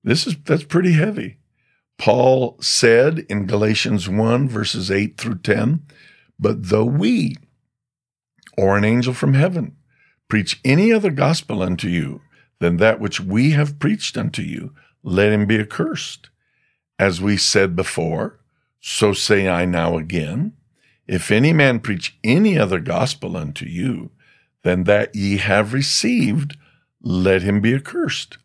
This 0.04 0.28
is 0.28 0.36
that's 0.44 0.64
pretty 0.64 0.94
heavy. 0.94 1.38
Paul 1.98 2.58
said 2.60 3.20
in 3.30 3.46
Galatians 3.46 4.10
1, 4.10 4.50
verses 4.50 4.90
8 4.90 5.18
through 5.18 5.40
10, 5.40 5.84
But 6.40 6.70
though 6.70 6.86
we, 6.86 7.36
or 8.58 8.78
an 8.78 8.84
angel 8.84 9.14
from 9.14 9.36
heaven, 9.36 9.76
preach 10.28 10.60
any 10.66 10.92
other 10.92 11.12
gospel 11.12 11.62
unto 11.62 11.88
you 11.88 12.22
than 12.60 12.78
that 12.78 13.00
which 13.00 13.20
we 13.20 13.52
have 13.52 13.80
preached 13.80 14.18
unto 14.18 14.42
you, 14.42 14.74
let 15.04 15.32
him 15.32 15.46
be 15.46 15.60
accursed. 15.60 16.30
As 17.00 17.22
we 17.22 17.38
said 17.38 17.76
before, 17.76 18.40
so 18.80 19.14
say 19.14 19.48
I 19.48 19.66
now 19.66 19.98
again, 19.98 20.54
if 21.08 21.32
any 21.32 21.52
man 21.52 21.80
preach 21.80 22.18
any 22.24 22.58
other 22.58 22.80
gospel 22.80 23.36
unto 23.36 23.66
you 23.66 24.12
than 24.64 24.84
that 24.86 25.16
ye 25.16 25.38
have 25.38 25.74
received, 25.74 26.58
let 27.02 27.42
him 27.42 27.62
be 27.62 27.74
accursed. 27.74 28.38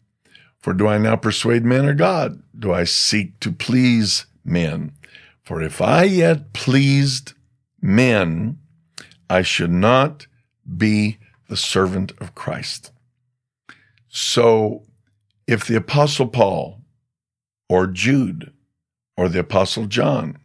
For 0.58 0.72
do 0.72 0.88
I 0.88 0.98
now 0.98 1.16
persuade 1.16 1.64
men 1.64 1.86
or 1.86 1.94
God? 1.94 2.42
Do 2.58 2.72
I 2.72 2.84
seek 2.84 3.38
to 3.40 3.52
please 3.52 4.26
men? 4.44 4.92
For 5.44 5.62
if 5.62 5.80
I 5.80 6.04
yet 6.04 6.52
pleased 6.52 7.34
men, 7.80 8.58
I 9.30 9.42
should 9.42 9.70
not 9.70 10.26
be 10.76 11.18
the 11.48 11.56
servant 11.56 12.12
of 12.18 12.34
Christ. 12.34 12.90
So 14.08 14.82
if 15.46 15.66
the 15.66 15.76
Apostle 15.76 16.26
Paul 16.26 16.82
or 17.68 17.86
Jude 17.86 18.52
or 19.16 19.28
the 19.28 19.40
Apostle 19.40 19.86
John 19.86 20.38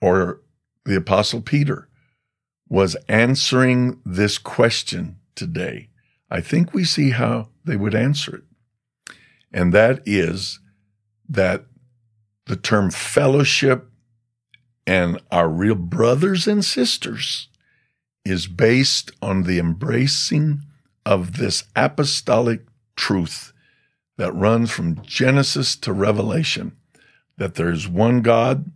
or 0.00 0.40
the 0.84 0.96
Apostle 0.96 1.40
Peter 1.40 1.88
was 2.68 2.96
answering 3.08 4.00
this 4.04 4.38
question 4.38 5.16
today, 5.34 5.88
I 6.30 6.40
think 6.40 6.74
we 6.74 6.84
see 6.84 7.10
how 7.10 7.48
they 7.64 7.76
would 7.76 7.94
answer 7.94 8.36
it. 8.36 9.16
And 9.52 9.72
that 9.72 10.02
is 10.04 10.60
that 11.28 11.64
the 12.46 12.56
term 12.56 12.90
fellowship 12.90 13.90
and 14.86 15.20
our 15.32 15.48
real 15.48 15.74
brothers 15.74 16.46
and 16.46 16.64
sisters 16.64 17.48
is 18.24 18.46
based 18.46 19.10
on 19.22 19.44
the 19.44 19.58
embracing 19.58 20.62
of 21.04 21.38
this 21.38 21.64
apostolic 21.74 22.66
truth 22.96 23.52
that 24.16 24.32
runs 24.32 24.70
from 24.70 25.02
Genesis 25.02 25.76
to 25.76 25.92
Revelation 25.92 26.76
that 27.36 27.54
there's 27.54 27.86
one 27.86 28.22
God, 28.22 28.70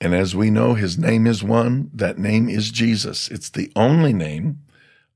and 0.00 0.14
as 0.14 0.34
we 0.34 0.50
know, 0.50 0.74
his 0.74 0.98
name 0.98 1.26
is 1.26 1.42
one. 1.42 1.90
That 1.92 2.18
name 2.18 2.48
is 2.48 2.70
Jesus. 2.70 3.28
It's 3.28 3.50
the 3.50 3.70
only 3.76 4.12
name 4.12 4.60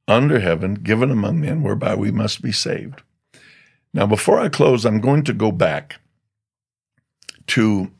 under 0.07 0.40
heaven 0.40 0.74
given 0.74 1.11
among 1.11 1.40
men 1.40 1.62
whereby 1.62 1.94
we 1.94 2.11
must 2.11 2.42
be 2.42 2.53
saved. 2.53 3.03
Now, 3.94 4.07
before 4.07 4.38
I 4.38 4.48
close, 4.48 4.85
I'm 4.85 5.00
going 5.00 5.22
to 5.24 5.33
go 5.33 5.50
back 5.50 6.00
to 7.48 7.90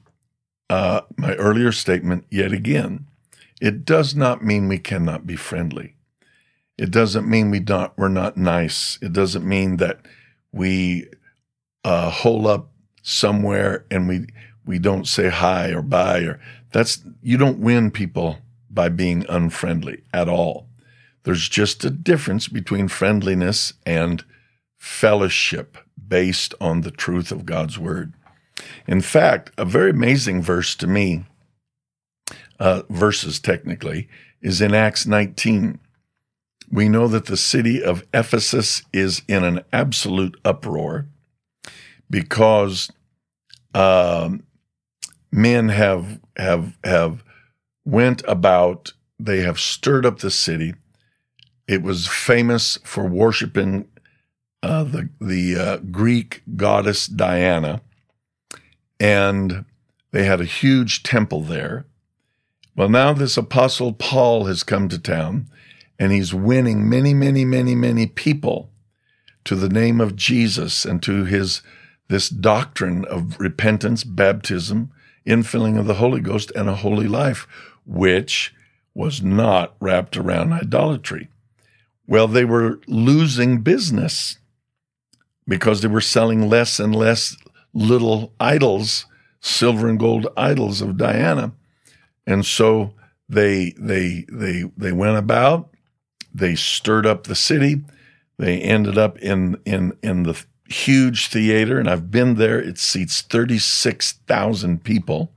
uh, 0.69 1.03
my 1.17 1.35
earlier 1.37 1.73
statement 1.73 2.27
yet 2.31 2.53
again. 2.53 3.07
It 3.61 3.85
does 3.85 4.15
not 4.15 4.45
mean 4.45 4.69
we 4.69 4.79
cannot 4.79 5.27
be 5.27 5.37
friendly. 5.37 5.95
It 6.77 6.91
doesn't 6.91 7.29
mean 7.29 7.51
we 7.51 7.61
don't, 7.61 7.93
we're 7.97 8.09
not 8.09 8.37
nice. 8.37 8.99
It 9.01 9.13
doesn't 9.13 9.47
mean 9.47 9.77
that 9.77 10.01
we 10.53 11.09
uh, 11.85 12.11
hole 12.11 12.49
up 12.49 12.71
somewhere 13.03 13.85
and 13.91 14.09
we 14.09 14.27
we 14.67 14.79
don't 14.79 15.07
say 15.07 15.29
hi 15.29 15.71
or 15.71 15.83
bye 15.83 16.21
or 16.21 16.41
that's 16.73 17.05
you 17.23 17.37
don't 17.37 17.59
win 17.59 17.91
people 17.91 18.39
by 18.71 18.89
being 18.89 19.25
unfriendly 19.29 20.03
at 20.13 20.29
all. 20.29 20.67
There's 21.23 21.49
just 21.49 21.85
a 21.85 21.91
difference 21.91 22.49
between 22.49 22.89
friendliness 22.89 23.75
and 23.87 24.25
fellowship 24.77 25.79
based 26.09 26.55
on 26.61 26.81
the 26.81 26.91
truth 26.91 27.31
of 27.31 27.47
God's 27.47 27.79
word. 27.79 28.13
In 28.87 29.01
fact, 29.01 29.51
a 29.57 29.65
very 29.65 29.91
amazing 29.91 30.43
verse 30.43 30.75
to 30.77 30.87
me, 30.87 31.25
uh, 32.59 32.83
verses 32.91 33.39
technically, 33.39 34.09
is 34.43 34.61
in 34.61 34.75
Acts 34.75 35.07
19. 35.07 35.79
We 36.71 36.89
know 36.89 37.09
that 37.09 37.27
the 37.27 37.37
city 37.37 37.83
of 37.83 38.05
Ephesus 38.13 38.83
is 38.93 39.23
in 39.29 39.45
an 39.45 39.61
absolute 39.73 40.39
uproar 40.45 41.07
because 42.11 42.91
um, 43.75 44.45
men 45.33 45.69
have 45.69 46.21
have 46.37 46.77
have 46.85 47.25
went 47.85 48.23
about. 48.27 48.93
They 49.19 49.41
have 49.41 49.61
stirred 49.61 50.05
up 50.05 50.19
the 50.19 50.31
city. 50.31 50.75
It 51.67 51.83
was 51.83 52.07
famous 52.07 52.79
for 52.85 53.07
worshiping 53.07 53.89
uh, 54.63 54.85
the 54.85 55.09
the 55.21 55.57
uh, 55.57 55.77
Greek 55.91 56.43
goddess 56.57 57.07
Diana, 57.07 57.83
and 58.99 59.65
they 60.11 60.25
had 60.25 60.41
a 60.41 60.47
huge 60.47 61.03
temple 61.03 61.43
there. 61.43 61.87
Well, 62.77 62.89
now 62.89 63.13
this 63.13 63.37
apostle 63.37 63.93
Paul 63.93 64.47
has 64.47 64.63
come 64.63 64.89
to 64.89 64.99
town, 64.99 65.49
and 65.99 66.13
he's 66.13 66.35
winning 66.35 66.89
many, 66.89 67.15
many, 67.15 67.45
many, 67.45 67.75
many 67.75 68.07
people 68.07 68.71
to 69.45 69.55
the 69.55 69.69
name 69.69 70.01
of 70.01 70.17
Jesus 70.17 70.85
and 70.85 71.03
to 71.03 71.25
his 71.25 71.63
this 72.09 72.29
doctrine 72.29 73.05
of 73.07 73.39
repentance, 73.41 74.05
baptism, 74.05 74.91
infilling 75.27 75.79
of 75.79 75.87
the 75.87 75.95
Holy 75.95 76.21
Ghost, 76.21 76.53
and 76.55 76.69
a 76.69 76.77
holy 76.77 77.09
life, 77.09 77.47
which 77.87 78.55
was 78.95 79.23
not 79.23 79.75
wrapped 79.81 80.17
around 80.17 80.53
idolatry. 80.53 81.29
Well, 82.07 82.29
they 82.29 82.45
were 82.45 82.81
losing 82.87 83.63
business 83.63 84.39
because 85.47 85.81
they 85.81 85.89
were 85.89 86.01
selling 86.01 86.49
less 86.49 86.79
and 86.79 86.95
less 86.95 87.37
little 87.73 88.33
idols, 88.39 89.07
silver 89.41 89.89
and 89.89 89.99
gold 89.99 90.27
idols 90.37 90.81
of 90.81 90.97
Diana. 90.97 91.53
And 92.27 92.45
so 92.47 92.95
they 93.29 93.75
they 93.79 94.25
they 94.31 94.65
they 94.77 94.93
went 94.93 95.17
about, 95.17 95.71
they 96.33 96.55
stirred 96.55 97.07
up 97.07 97.25
the 97.25 97.35
city, 97.35 97.83
they 98.39 98.61
ended 98.61 98.99
up 98.99 99.19
in 99.19 99.59
in 99.65 99.97
in 100.03 100.23
the 100.25 100.45
huge 100.75 101.29
theater, 101.29 101.79
and 101.79 101.89
I've 101.89 102.11
been 102.11 102.35
there. 102.35 102.61
It 102.61 102.79
seats 102.79 103.23
36,000 103.23 104.83
people. 104.83 105.33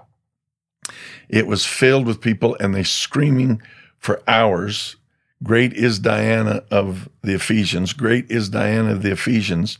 It 1.29 1.47
was 1.47 1.65
filled 1.65 2.05
with 2.05 2.21
people, 2.21 2.57
and 2.59 2.73
they 2.73 2.83
screaming 2.83 3.61
for 3.99 4.21
hours. 4.27 4.95
Great 5.43 5.73
is 5.73 5.99
Diana 5.99 6.63
of 6.71 7.09
the 7.21 7.35
Ephesians. 7.35 7.93
Great 7.93 8.29
is 8.31 8.49
Diana 8.49 8.91
of 8.91 9.03
the 9.03 9.11
Ephesians. 9.11 9.77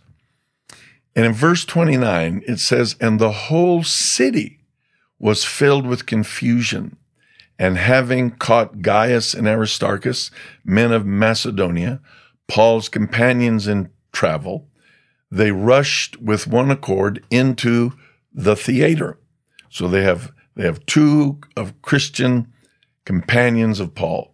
And 1.16 1.26
in 1.26 1.34
verse 1.34 1.66
29, 1.66 2.44
it 2.48 2.60
says, 2.60 2.96
And 3.00 3.20
the 3.20 3.32
whole 3.32 3.84
city 3.84 4.60
was 5.18 5.44
filled 5.44 5.88
with 5.88 6.06
confusion. 6.06 6.98
And 7.58 7.78
having 7.78 8.32
caught 8.32 8.84
Gaius 8.84 9.34
and 9.34 9.48
Aristarchus, 9.48 10.30
men 10.64 10.92
of 10.92 11.08
Macedonia, 11.08 12.00
Paul's 12.48 12.88
companions 12.88 13.68
in 13.68 13.90
travel, 14.12 14.68
they 15.30 15.52
rushed 15.52 16.18
with 16.22 16.48
one 16.48 16.72
accord 16.72 17.24
into 17.30 17.94
the 18.34 18.56
theater. 18.56 19.20
So 19.70 19.88
they 19.88 20.04
have 20.04 20.32
they 20.56 20.64
have 20.64 20.86
two 20.86 21.40
of 21.56 21.82
Christian 21.82 22.52
companions 23.06 23.80
of 23.80 23.94
Paul. 23.94 24.34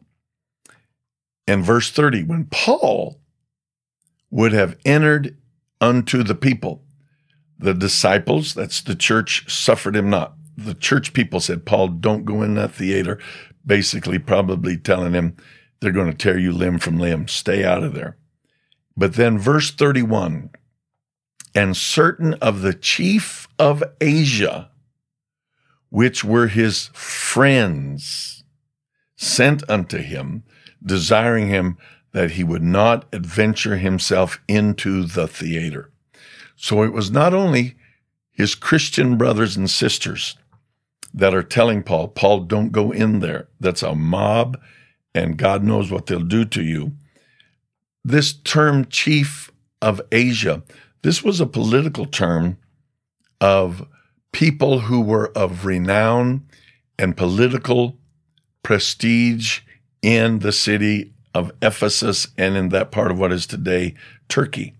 And 1.46 1.64
verse 1.64 1.92
30, 1.92 2.24
when 2.24 2.46
Paul 2.46 3.20
would 4.32 4.54
have 4.54 4.78
entered 4.86 5.38
unto 5.82 6.24
the 6.24 6.36
people, 6.36 6.84
the 7.60 7.74
disciples, 7.74 8.54
that's 8.54 8.82
the 8.82 8.96
church, 8.96 9.52
suffered 9.52 9.96
him 9.96 10.10
not. 10.10 10.36
The 10.56 10.74
church 10.74 11.14
people 11.14 11.40
said, 11.40 11.66
Paul, 11.66 11.90
don't 11.90 12.26
go 12.26 12.42
in 12.42 12.54
that 12.56 12.74
theater, 12.74 13.20
basically, 13.66 14.20
probably 14.20 14.78
telling 14.78 15.14
him 15.14 15.36
they're 15.80 15.92
going 15.92 16.10
to 16.10 16.18
tear 16.18 16.38
you 16.38 16.54
limb 16.54 16.80
from 16.80 16.98
limb. 16.98 17.28
Stay 17.28 17.66
out 17.66 17.84
of 17.84 17.94
there. 17.94 18.18
But 18.96 19.16
then 19.16 19.38
verse 19.38 19.72
31 19.72 20.52
and 21.56 21.78
certain 21.78 22.34
of 22.36 22.62
the 22.62 22.74
chief 22.74 23.48
of 23.60 23.84
Asia, 24.02 24.70
which 25.90 26.24
were 26.24 26.48
his 26.48 26.88
friends, 26.94 28.44
sent 29.16 29.68
unto 29.70 30.00
him, 30.00 30.44
desiring 30.84 31.48
him 31.48 31.78
that 32.12 32.32
he 32.32 32.44
would 32.44 32.64
not 32.64 33.06
adventure 33.14 33.78
himself 33.78 34.40
into 34.48 35.04
the 35.04 35.28
theater. 35.28 35.92
So 36.56 36.84
it 36.84 36.94
was 36.94 37.12
not 37.12 37.34
only 37.34 37.76
his 38.32 38.56
Christian 38.56 39.18
brothers 39.18 39.56
and 39.56 39.70
sisters 39.70 40.38
that 41.14 41.34
are 41.34 41.44
telling 41.44 41.84
Paul, 41.84 42.08
Paul, 42.08 42.42
don't 42.42 42.72
go 42.72 42.92
in 42.92 43.20
there. 43.20 43.48
That's 43.60 43.84
a 43.84 43.94
mob, 43.94 44.60
and 45.14 45.38
God 45.38 45.64
knows 45.64 45.92
what 45.92 46.08
they'll 46.08 46.22
do 46.22 46.46
to 46.46 46.64
you. 46.64 46.94
This 48.04 48.34
term, 48.34 48.86
chief 48.86 49.52
of 49.82 50.02
Asia, 50.12 50.64
this 51.04 51.24
was 51.24 51.40
a 51.40 51.46
political 51.46 52.06
term 52.06 52.58
of 53.40 53.86
people 54.32 54.80
who 54.80 55.02
were 55.02 55.32
of 55.38 55.66
renown 55.66 56.48
and 56.98 57.16
political 57.16 57.98
prestige 58.64 59.60
in 60.02 60.40
the 60.40 60.52
city 60.52 61.14
of 61.34 61.52
Ephesus 61.62 62.28
and 62.38 62.56
in 62.56 62.70
that 62.70 62.92
part 62.92 63.12
of 63.12 63.20
what 63.20 63.32
is 63.32 63.46
today 63.46 63.94
Turkey. 64.28 64.76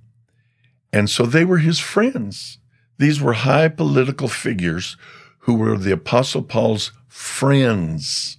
And 0.92 1.10
so 1.10 1.26
they 1.26 1.44
were 1.44 1.58
his 1.58 1.80
friends. 1.80 2.60
These 2.98 3.22
were 3.22 3.34
high 3.34 3.68
political 3.68 4.28
figures 4.28 4.96
who 5.40 5.56
were 5.56 5.78
the 5.78 5.92
Apostle 5.92 6.44
Paul's 6.44 6.92
friends. 7.08 8.38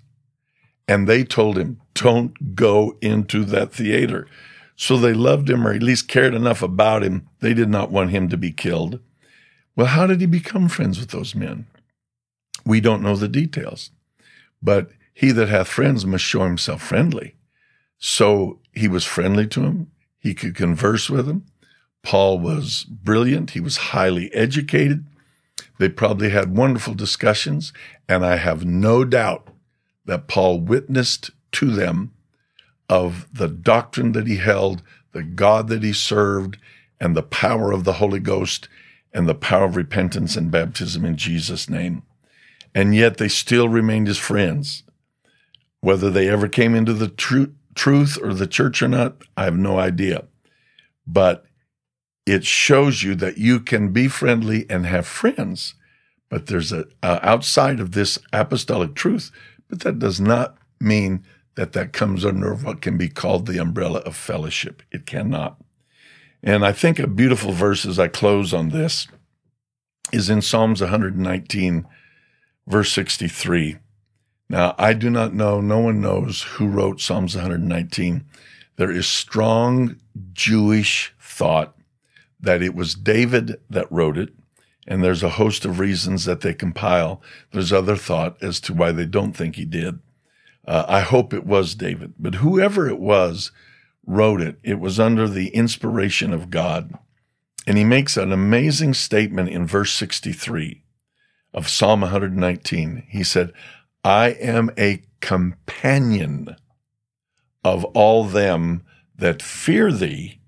And 0.87 1.09
they 1.09 1.25
told 1.25 1.59
him, 1.59 1.81
don't 1.95 2.55
go 2.55 2.97
into 3.01 3.45
that 3.47 3.73
theater. 3.73 4.27
So 4.77 4.97
they 4.97 5.15
loved 5.15 5.49
him 5.49 5.67
or 5.67 5.73
at 5.73 5.83
least 5.83 6.09
cared 6.09 6.35
enough 6.35 6.63
about 6.63 7.03
him. 7.03 7.29
They 7.41 7.55
did 7.55 7.69
not 7.69 7.91
want 7.91 8.11
him 8.11 8.29
to 8.29 8.37
be 8.37 8.53
killed. 8.53 9.01
Well, 9.77 9.89
how 9.89 10.07
did 10.07 10.21
he 10.21 10.27
become 10.27 10.69
friends 10.69 10.99
with 10.99 11.11
those 11.11 11.35
men? 11.35 11.67
We 12.65 12.81
don't 12.81 13.03
know 13.03 13.17
the 13.17 13.29
details, 13.29 13.91
but 14.63 14.91
he 15.13 15.31
that 15.33 15.49
hath 15.49 15.69
friends 15.69 16.07
must 16.07 16.25
show 16.25 16.45
himself 16.45 16.83
friendly. 16.83 17.35
So 17.99 18.61
he 18.73 18.89
was 18.89 19.05
friendly 19.05 19.47
to 19.49 19.63
him. 19.63 19.91
He 20.19 20.35
could 20.35 20.55
converse 20.55 21.11
with 21.11 21.29
him. 21.29 21.45
Paul 22.03 22.39
was 22.39 22.85
brilliant. 22.85 23.51
He 23.51 23.61
was 23.61 23.77
highly 23.77 24.33
educated. 24.35 25.05
They 25.79 25.89
probably 25.89 26.31
had 26.31 26.57
wonderful 26.57 26.95
discussions. 26.95 27.73
And 28.09 28.25
I 28.25 28.37
have 28.37 28.65
no 28.65 29.05
doubt 29.05 29.49
that 30.05 30.29
Paul 30.29 30.61
witnessed 30.61 31.31
to 31.53 31.71
them 31.71 32.14
of 32.89 33.27
the 33.33 33.49
doctrine 33.49 34.13
that 34.13 34.27
he 34.27 34.37
held, 34.37 34.83
the 35.13 35.23
God 35.23 35.69
that 35.69 35.83
he 35.83 35.93
served, 35.93 36.59
and 37.01 37.17
the 37.17 37.23
power 37.23 37.73
of 37.73 37.85
the 37.85 37.95
Holy 37.95 38.21
Ghost 38.21 38.69
and 39.13 39.29
the 39.29 39.35
power 39.35 39.65
of 39.65 39.77
repentance 39.77 40.37
and 40.37 40.51
baptism 40.51 41.05
in 41.05 41.17
Jesus' 41.17 41.71
name. 41.71 42.03
And 42.75 42.95
yet 42.95 43.19
they 43.19 43.29
still 43.29 43.69
remained 43.69 44.09
his 44.09 44.19
friends. 44.19 44.83
Whether 45.81 46.11
they 46.11 46.29
ever 46.29 46.49
came 46.49 46.75
into 46.75 46.93
the 46.93 47.09
tr- 47.09 47.53
truth 47.75 48.19
or 48.21 48.35
the 48.35 48.47
church 48.47 48.83
or 48.83 48.89
not, 48.89 49.17
I 49.37 49.45
have 49.45 49.57
no 49.57 49.79
idea. 49.79 50.25
But 51.07 51.45
it 52.27 52.45
shows 52.45 53.03
you 53.03 53.15
that 53.17 53.39
you 53.39 53.61
can 53.61 53.93
be 53.93 54.09
friendly 54.09 54.67
and 54.69 54.87
have 54.87 55.07
friends, 55.07 55.75
but 56.31 56.47
there's 56.47 56.73
a 56.73 56.87
uh, 57.03 57.21
outside 57.23 57.81
of 57.81 57.93
this 57.93 58.19
apostolic 58.33 58.95
truth. 58.95 59.31
But 59.69 59.81
that 59.81 59.99
does 59.99 60.21
not 60.21 60.57
mean 60.81 61.25
that 61.57 61.73
that 61.73 61.93
comes 61.93 62.25
under 62.25 62.55
what 62.55 62.81
can 62.81 62.97
be 62.97 63.09
called 63.09 63.47
the 63.47 63.59
umbrella 63.59 64.01
of 64.01 64.17
fellowship. 64.17 64.83
It 64.91 65.07
cannot. 65.07 65.61
And 66.43 66.65
I 66.65 66.73
think 66.73 66.99
a 66.99 67.07
beautiful 67.07 67.53
verse 67.53 67.87
as 67.87 67.99
I 67.99 68.09
close 68.09 68.53
on 68.53 68.71
this 68.71 69.09
is 70.13 70.29
in 70.29 70.43
Psalms 70.43 70.81
119, 70.81 71.87
verse 72.67 72.93
63. 72.93 73.79
Now, 74.49 74.75
I 74.79 74.93
do 74.93 75.09
not 75.09 75.35
know, 75.35 75.61
no 75.61 75.79
one 75.79 76.01
knows 76.01 76.43
who 76.43 76.69
wrote 76.69 77.01
Psalms 77.01 77.35
119. 77.35 78.25
There 78.77 78.91
is 78.91 79.07
strong 79.07 79.97
Jewish 80.33 81.15
thought 81.19 81.77
that 82.39 82.63
it 82.63 82.75
was 82.75 82.95
David 82.95 83.59
that 83.71 83.91
wrote 83.91 84.19
it, 84.19 84.35
and 84.87 85.03
there's 85.03 85.23
a 85.23 85.31
host 85.31 85.65
of 85.65 85.79
reasons 85.79 86.27
that 86.27 86.43
they 86.43 86.53
compile. 86.53 87.23
There's 87.53 87.73
other 87.73 87.97
thought 87.97 88.43
as 88.43 88.61
to 88.61 88.75
why 88.75 88.93
they 88.93 89.07
don't 89.07 89.33
think 89.33 89.57
he 89.57 89.65
did. 89.65 89.99
Uh, 90.67 90.85
I 90.89 91.01
hope 91.01 91.35
it 91.35 91.47
was 91.47 91.75
David, 91.75 92.15
but 92.19 92.37
whoever 92.37 92.89
it 92.89 92.99
was 92.99 93.51
wrote 94.07 94.41
it. 94.41 94.59
It 94.63 94.79
was 94.79 95.01
under 95.01 95.29
the 95.29 95.49
inspiration 95.49 96.33
of 96.33 96.51
God. 96.51 96.99
And 97.67 97.79
he 97.79 97.85
makes 97.85 98.17
an 98.17 98.33
amazing 98.33 98.95
statement 98.95 99.49
in 99.49 99.67
verse 99.67 99.93
63 99.93 100.83
of 101.53 101.69
Psalm 101.69 102.03
119. 102.03 103.07
He 103.09 103.25
said, 103.25 103.53
I 104.05 104.29
am 104.29 104.71
a 104.77 105.03
companion 105.21 106.57
of 107.63 107.85
all 107.87 108.25
them 108.25 108.83
that 109.17 109.41
fear 109.41 109.91
thee 109.91 110.41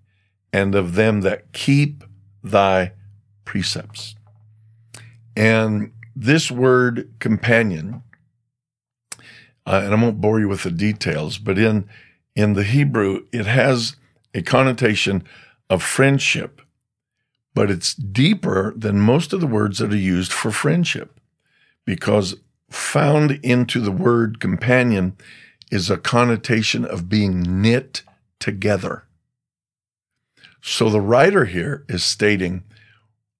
and 0.52 0.74
of 0.74 0.94
them 0.94 1.22
that 1.22 1.52
keep 1.52 2.04
thy 2.42 2.92
precepts. 3.44 4.14
And 5.34 5.92
this 6.14 6.50
word 6.50 7.14
companion, 7.18 8.02
uh, 9.66 9.82
and 9.84 9.94
I 9.94 10.02
won't 10.02 10.20
bore 10.20 10.38
you 10.40 10.48
with 10.48 10.62
the 10.62 10.70
details, 10.70 11.38
but 11.38 11.58
in 11.58 11.88
in 12.34 12.52
the 12.52 12.64
Hebrew, 12.64 13.26
it 13.32 13.46
has 13.46 13.96
a 14.34 14.42
connotation 14.42 15.24
of 15.70 15.82
friendship, 15.82 16.60
but 17.54 17.70
it's 17.70 17.94
deeper 17.94 18.74
than 18.76 19.00
most 19.00 19.32
of 19.32 19.40
the 19.40 19.46
words 19.46 19.78
that 19.78 19.92
are 19.92 19.96
used 19.96 20.32
for 20.32 20.50
friendship 20.50 21.18
because 21.86 22.36
found 22.68 23.40
into 23.42 23.80
the 23.80 23.92
word 23.92 24.38
companion 24.38 25.16
is 25.70 25.88
a 25.88 25.96
connotation 25.96 26.84
of 26.84 27.08
being 27.08 27.62
knit 27.62 28.02
together. 28.38 29.04
So 30.60 30.90
the 30.90 31.00
writer 31.00 31.46
here 31.46 31.84
is 31.88 32.04
stating, 32.04 32.64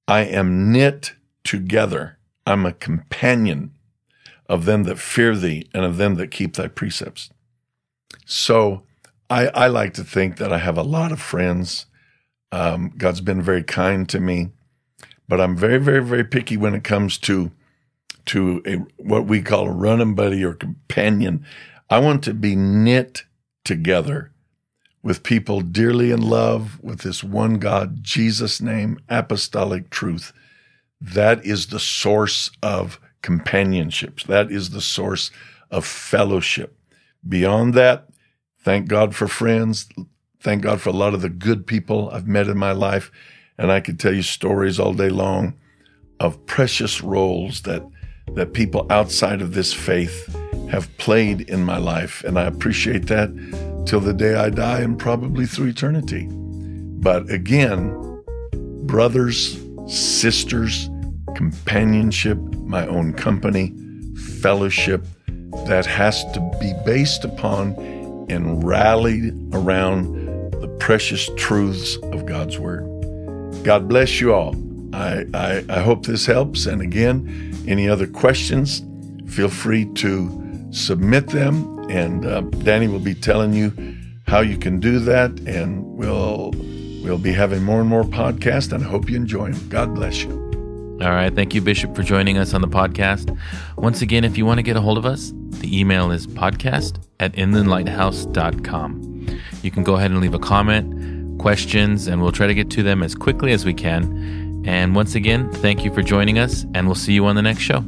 I 0.08 0.20
am 0.20 0.72
knit 0.72 1.12
together. 1.44 2.18
I'm 2.46 2.64
a 2.64 2.72
companion 2.72 3.72
of 4.48 4.64
them 4.64 4.84
that 4.84 4.98
fear 4.98 5.36
thee 5.36 5.68
and 5.74 5.84
of 5.84 5.96
them 5.96 6.14
that 6.16 6.30
keep 6.30 6.54
thy 6.54 6.68
precepts. 6.68 7.30
So 8.24 8.82
I, 9.28 9.48
I 9.48 9.66
like 9.68 9.94
to 9.94 10.04
think 10.04 10.36
that 10.36 10.52
I 10.52 10.58
have 10.58 10.78
a 10.78 10.82
lot 10.82 11.12
of 11.12 11.20
friends. 11.20 11.86
Um, 12.52 12.92
God's 12.96 13.20
been 13.20 13.42
very 13.42 13.62
kind 13.62 14.08
to 14.08 14.20
me, 14.20 14.50
but 15.28 15.40
I'm 15.40 15.56
very, 15.56 15.78
very, 15.78 16.02
very 16.02 16.24
picky 16.24 16.56
when 16.56 16.74
it 16.74 16.84
comes 16.84 17.18
to 17.18 17.50
to 18.26 18.60
a 18.66 18.74
what 19.02 19.26
we 19.26 19.40
call 19.40 19.68
a 19.68 19.72
running 19.72 20.14
buddy 20.14 20.44
or 20.44 20.52
companion. 20.52 21.44
I 21.88 22.00
want 22.00 22.24
to 22.24 22.34
be 22.34 22.56
knit 22.56 23.24
together 23.64 24.32
with 25.02 25.22
people 25.22 25.60
dearly 25.60 26.10
in 26.10 26.20
love 26.20 26.82
with 26.82 27.00
this 27.02 27.22
one 27.22 27.58
God, 27.58 28.02
Jesus' 28.02 28.60
name, 28.60 28.98
apostolic 29.08 29.90
truth. 29.90 30.32
That 31.00 31.44
is 31.46 31.68
the 31.68 31.78
source 31.78 32.50
of 32.62 32.98
companionships. 33.26 34.24
That 34.24 34.50
is 34.50 34.70
the 34.70 34.80
source 34.80 35.30
of 35.70 35.84
fellowship. 35.84 36.78
Beyond 37.28 37.74
that, 37.74 38.06
Thank 38.66 38.88
God 38.88 39.14
for 39.14 39.28
friends. 39.28 39.88
Thank 40.40 40.64
God 40.64 40.80
for 40.80 40.88
a 40.88 40.92
lot 40.92 41.14
of 41.14 41.22
the 41.22 41.28
good 41.28 41.68
people 41.68 42.10
I've 42.10 42.26
met 42.26 42.48
in 42.48 42.58
my 42.58 42.72
life. 42.72 43.12
And 43.56 43.70
I 43.70 43.78
could 43.78 44.00
tell 44.00 44.12
you 44.12 44.22
stories 44.22 44.80
all 44.80 44.92
day 44.92 45.08
long 45.08 45.54
of 46.18 46.44
precious 46.46 47.00
roles 47.00 47.62
that, 47.62 47.88
that 48.32 48.54
people 48.54 48.84
outside 48.90 49.40
of 49.40 49.54
this 49.54 49.72
faith 49.72 50.34
have 50.68 50.88
played 50.98 51.42
in 51.42 51.62
my 51.62 51.78
life. 51.78 52.24
And 52.24 52.40
I 52.40 52.46
appreciate 52.46 53.06
that 53.06 53.30
till 53.86 54.00
the 54.00 54.12
day 54.12 54.34
I 54.34 54.50
die 54.50 54.80
and 54.80 54.98
probably 54.98 55.46
through 55.46 55.68
eternity. 55.68 56.26
But 56.28 57.30
again, 57.30 57.94
brothers, 58.82 59.62
sisters, 59.86 60.90
companionship, 61.36 62.38
my 62.64 62.86
own 62.86 63.12
company, 63.12 63.74
fellowship 64.40 65.04
that 65.66 65.84
has 65.84 66.24
to 66.32 66.40
be 66.58 66.72
based 66.84 67.24
upon 67.24 67.72
and 68.30 68.64
rallied 68.64 69.34
around 69.52 70.50
the 70.60 70.68
precious 70.80 71.28
truths 71.36 71.96
of 72.04 72.24
God's 72.26 72.58
Word. 72.58 72.84
God 73.64 73.86
bless 73.86 74.20
you 74.20 74.32
all. 74.32 74.56
I, 74.94 75.26
I, 75.34 75.64
I, 75.68 75.80
hope 75.80 76.06
this 76.06 76.24
helps. 76.24 76.64
And 76.64 76.80
again, 76.80 77.54
any 77.68 77.86
other 77.88 78.06
questions, 78.06 78.82
feel 79.28 79.48
free 79.48 79.84
to 79.96 80.68
submit 80.70 81.28
them. 81.28 81.78
And 81.90 82.24
uh, 82.24 82.40
Danny 82.40 82.88
will 82.88 83.00
be 83.00 83.14
telling 83.14 83.52
you 83.52 83.74
how 84.26 84.40
you 84.40 84.56
can 84.56 84.80
do 84.80 85.00
that. 85.00 85.38
And 85.40 85.84
we'll, 85.84 86.52
we'll 87.02 87.18
be 87.18 87.32
having 87.32 87.62
more 87.62 87.80
and 87.80 87.88
more 87.88 88.04
podcasts. 88.04 88.72
And 88.72 88.82
I 88.82 88.88
hope 88.88 89.10
you 89.10 89.16
enjoy 89.16 89.52
them. 89.52 89.68
God 89.68 89.94
bless 89.94 90.22
you. 90.22 90.45
All 91.02 91.10
right. 91.10 91.34
Thank 91.34 91.54
you, 91.54 91.60
Bishop, 91.60 91.94
for 91.94 92.02
joining 92.02 92.38
us 92.38 92.54
on 92.54 92.62
the 92.62 92.68
podcast. 92.68 93.36
Once 93.76 94.00
again, 94.00 94.24
if 94.24 94.38
you 94.38 94.46
want 94.46 94.58
to 94.58 94.62
get 94.62 94.76
a 94.76 94.80
hold 94.80 94.96
of 94.96 95.04
us, 95.04 95.32
the 95.60 95.78
email 95.78 96.10
is 96.10 96.26
podcast 96.26 96.98
at 97.20 97.32
inlandlighthouse.com. 97.34 99.38
You 99.62 99.70
can 99.70 99.82
go 99.82 99.96
ahead 99.96 100.10
and 100.10 100.20
leave 100.20 100.34
a 100.34 100.38
comment, 100.38 101.38
questions, 101.38 102.06
and 102.06 102.22
we'll 102.22 102.32
try 102.32 102.46
to 102.46 102.54
get 102.54 102.70
to 102.70 102.82
them 102.82 103.02
as 103.02 103.14
quickly 103.14 103.52
as 103.52 103.66
we 103.66 103.74
can. 103.74 104.64
And 104.66 104.96
once 104.96 105.14
again, 105.14 105.52
thank 105.52 105.84
you 105.84 105.92
for 105.92 106.02
joining 106.02 106.38
us, 106.38 106.64
and 106.74 106.86
we'll 106.86 106.94
see 106.94 107.12
you 107.12 107.26
on 107.26 107.36
the 107.36 107.42
next 107.42 107.60
show. 107.60 107.84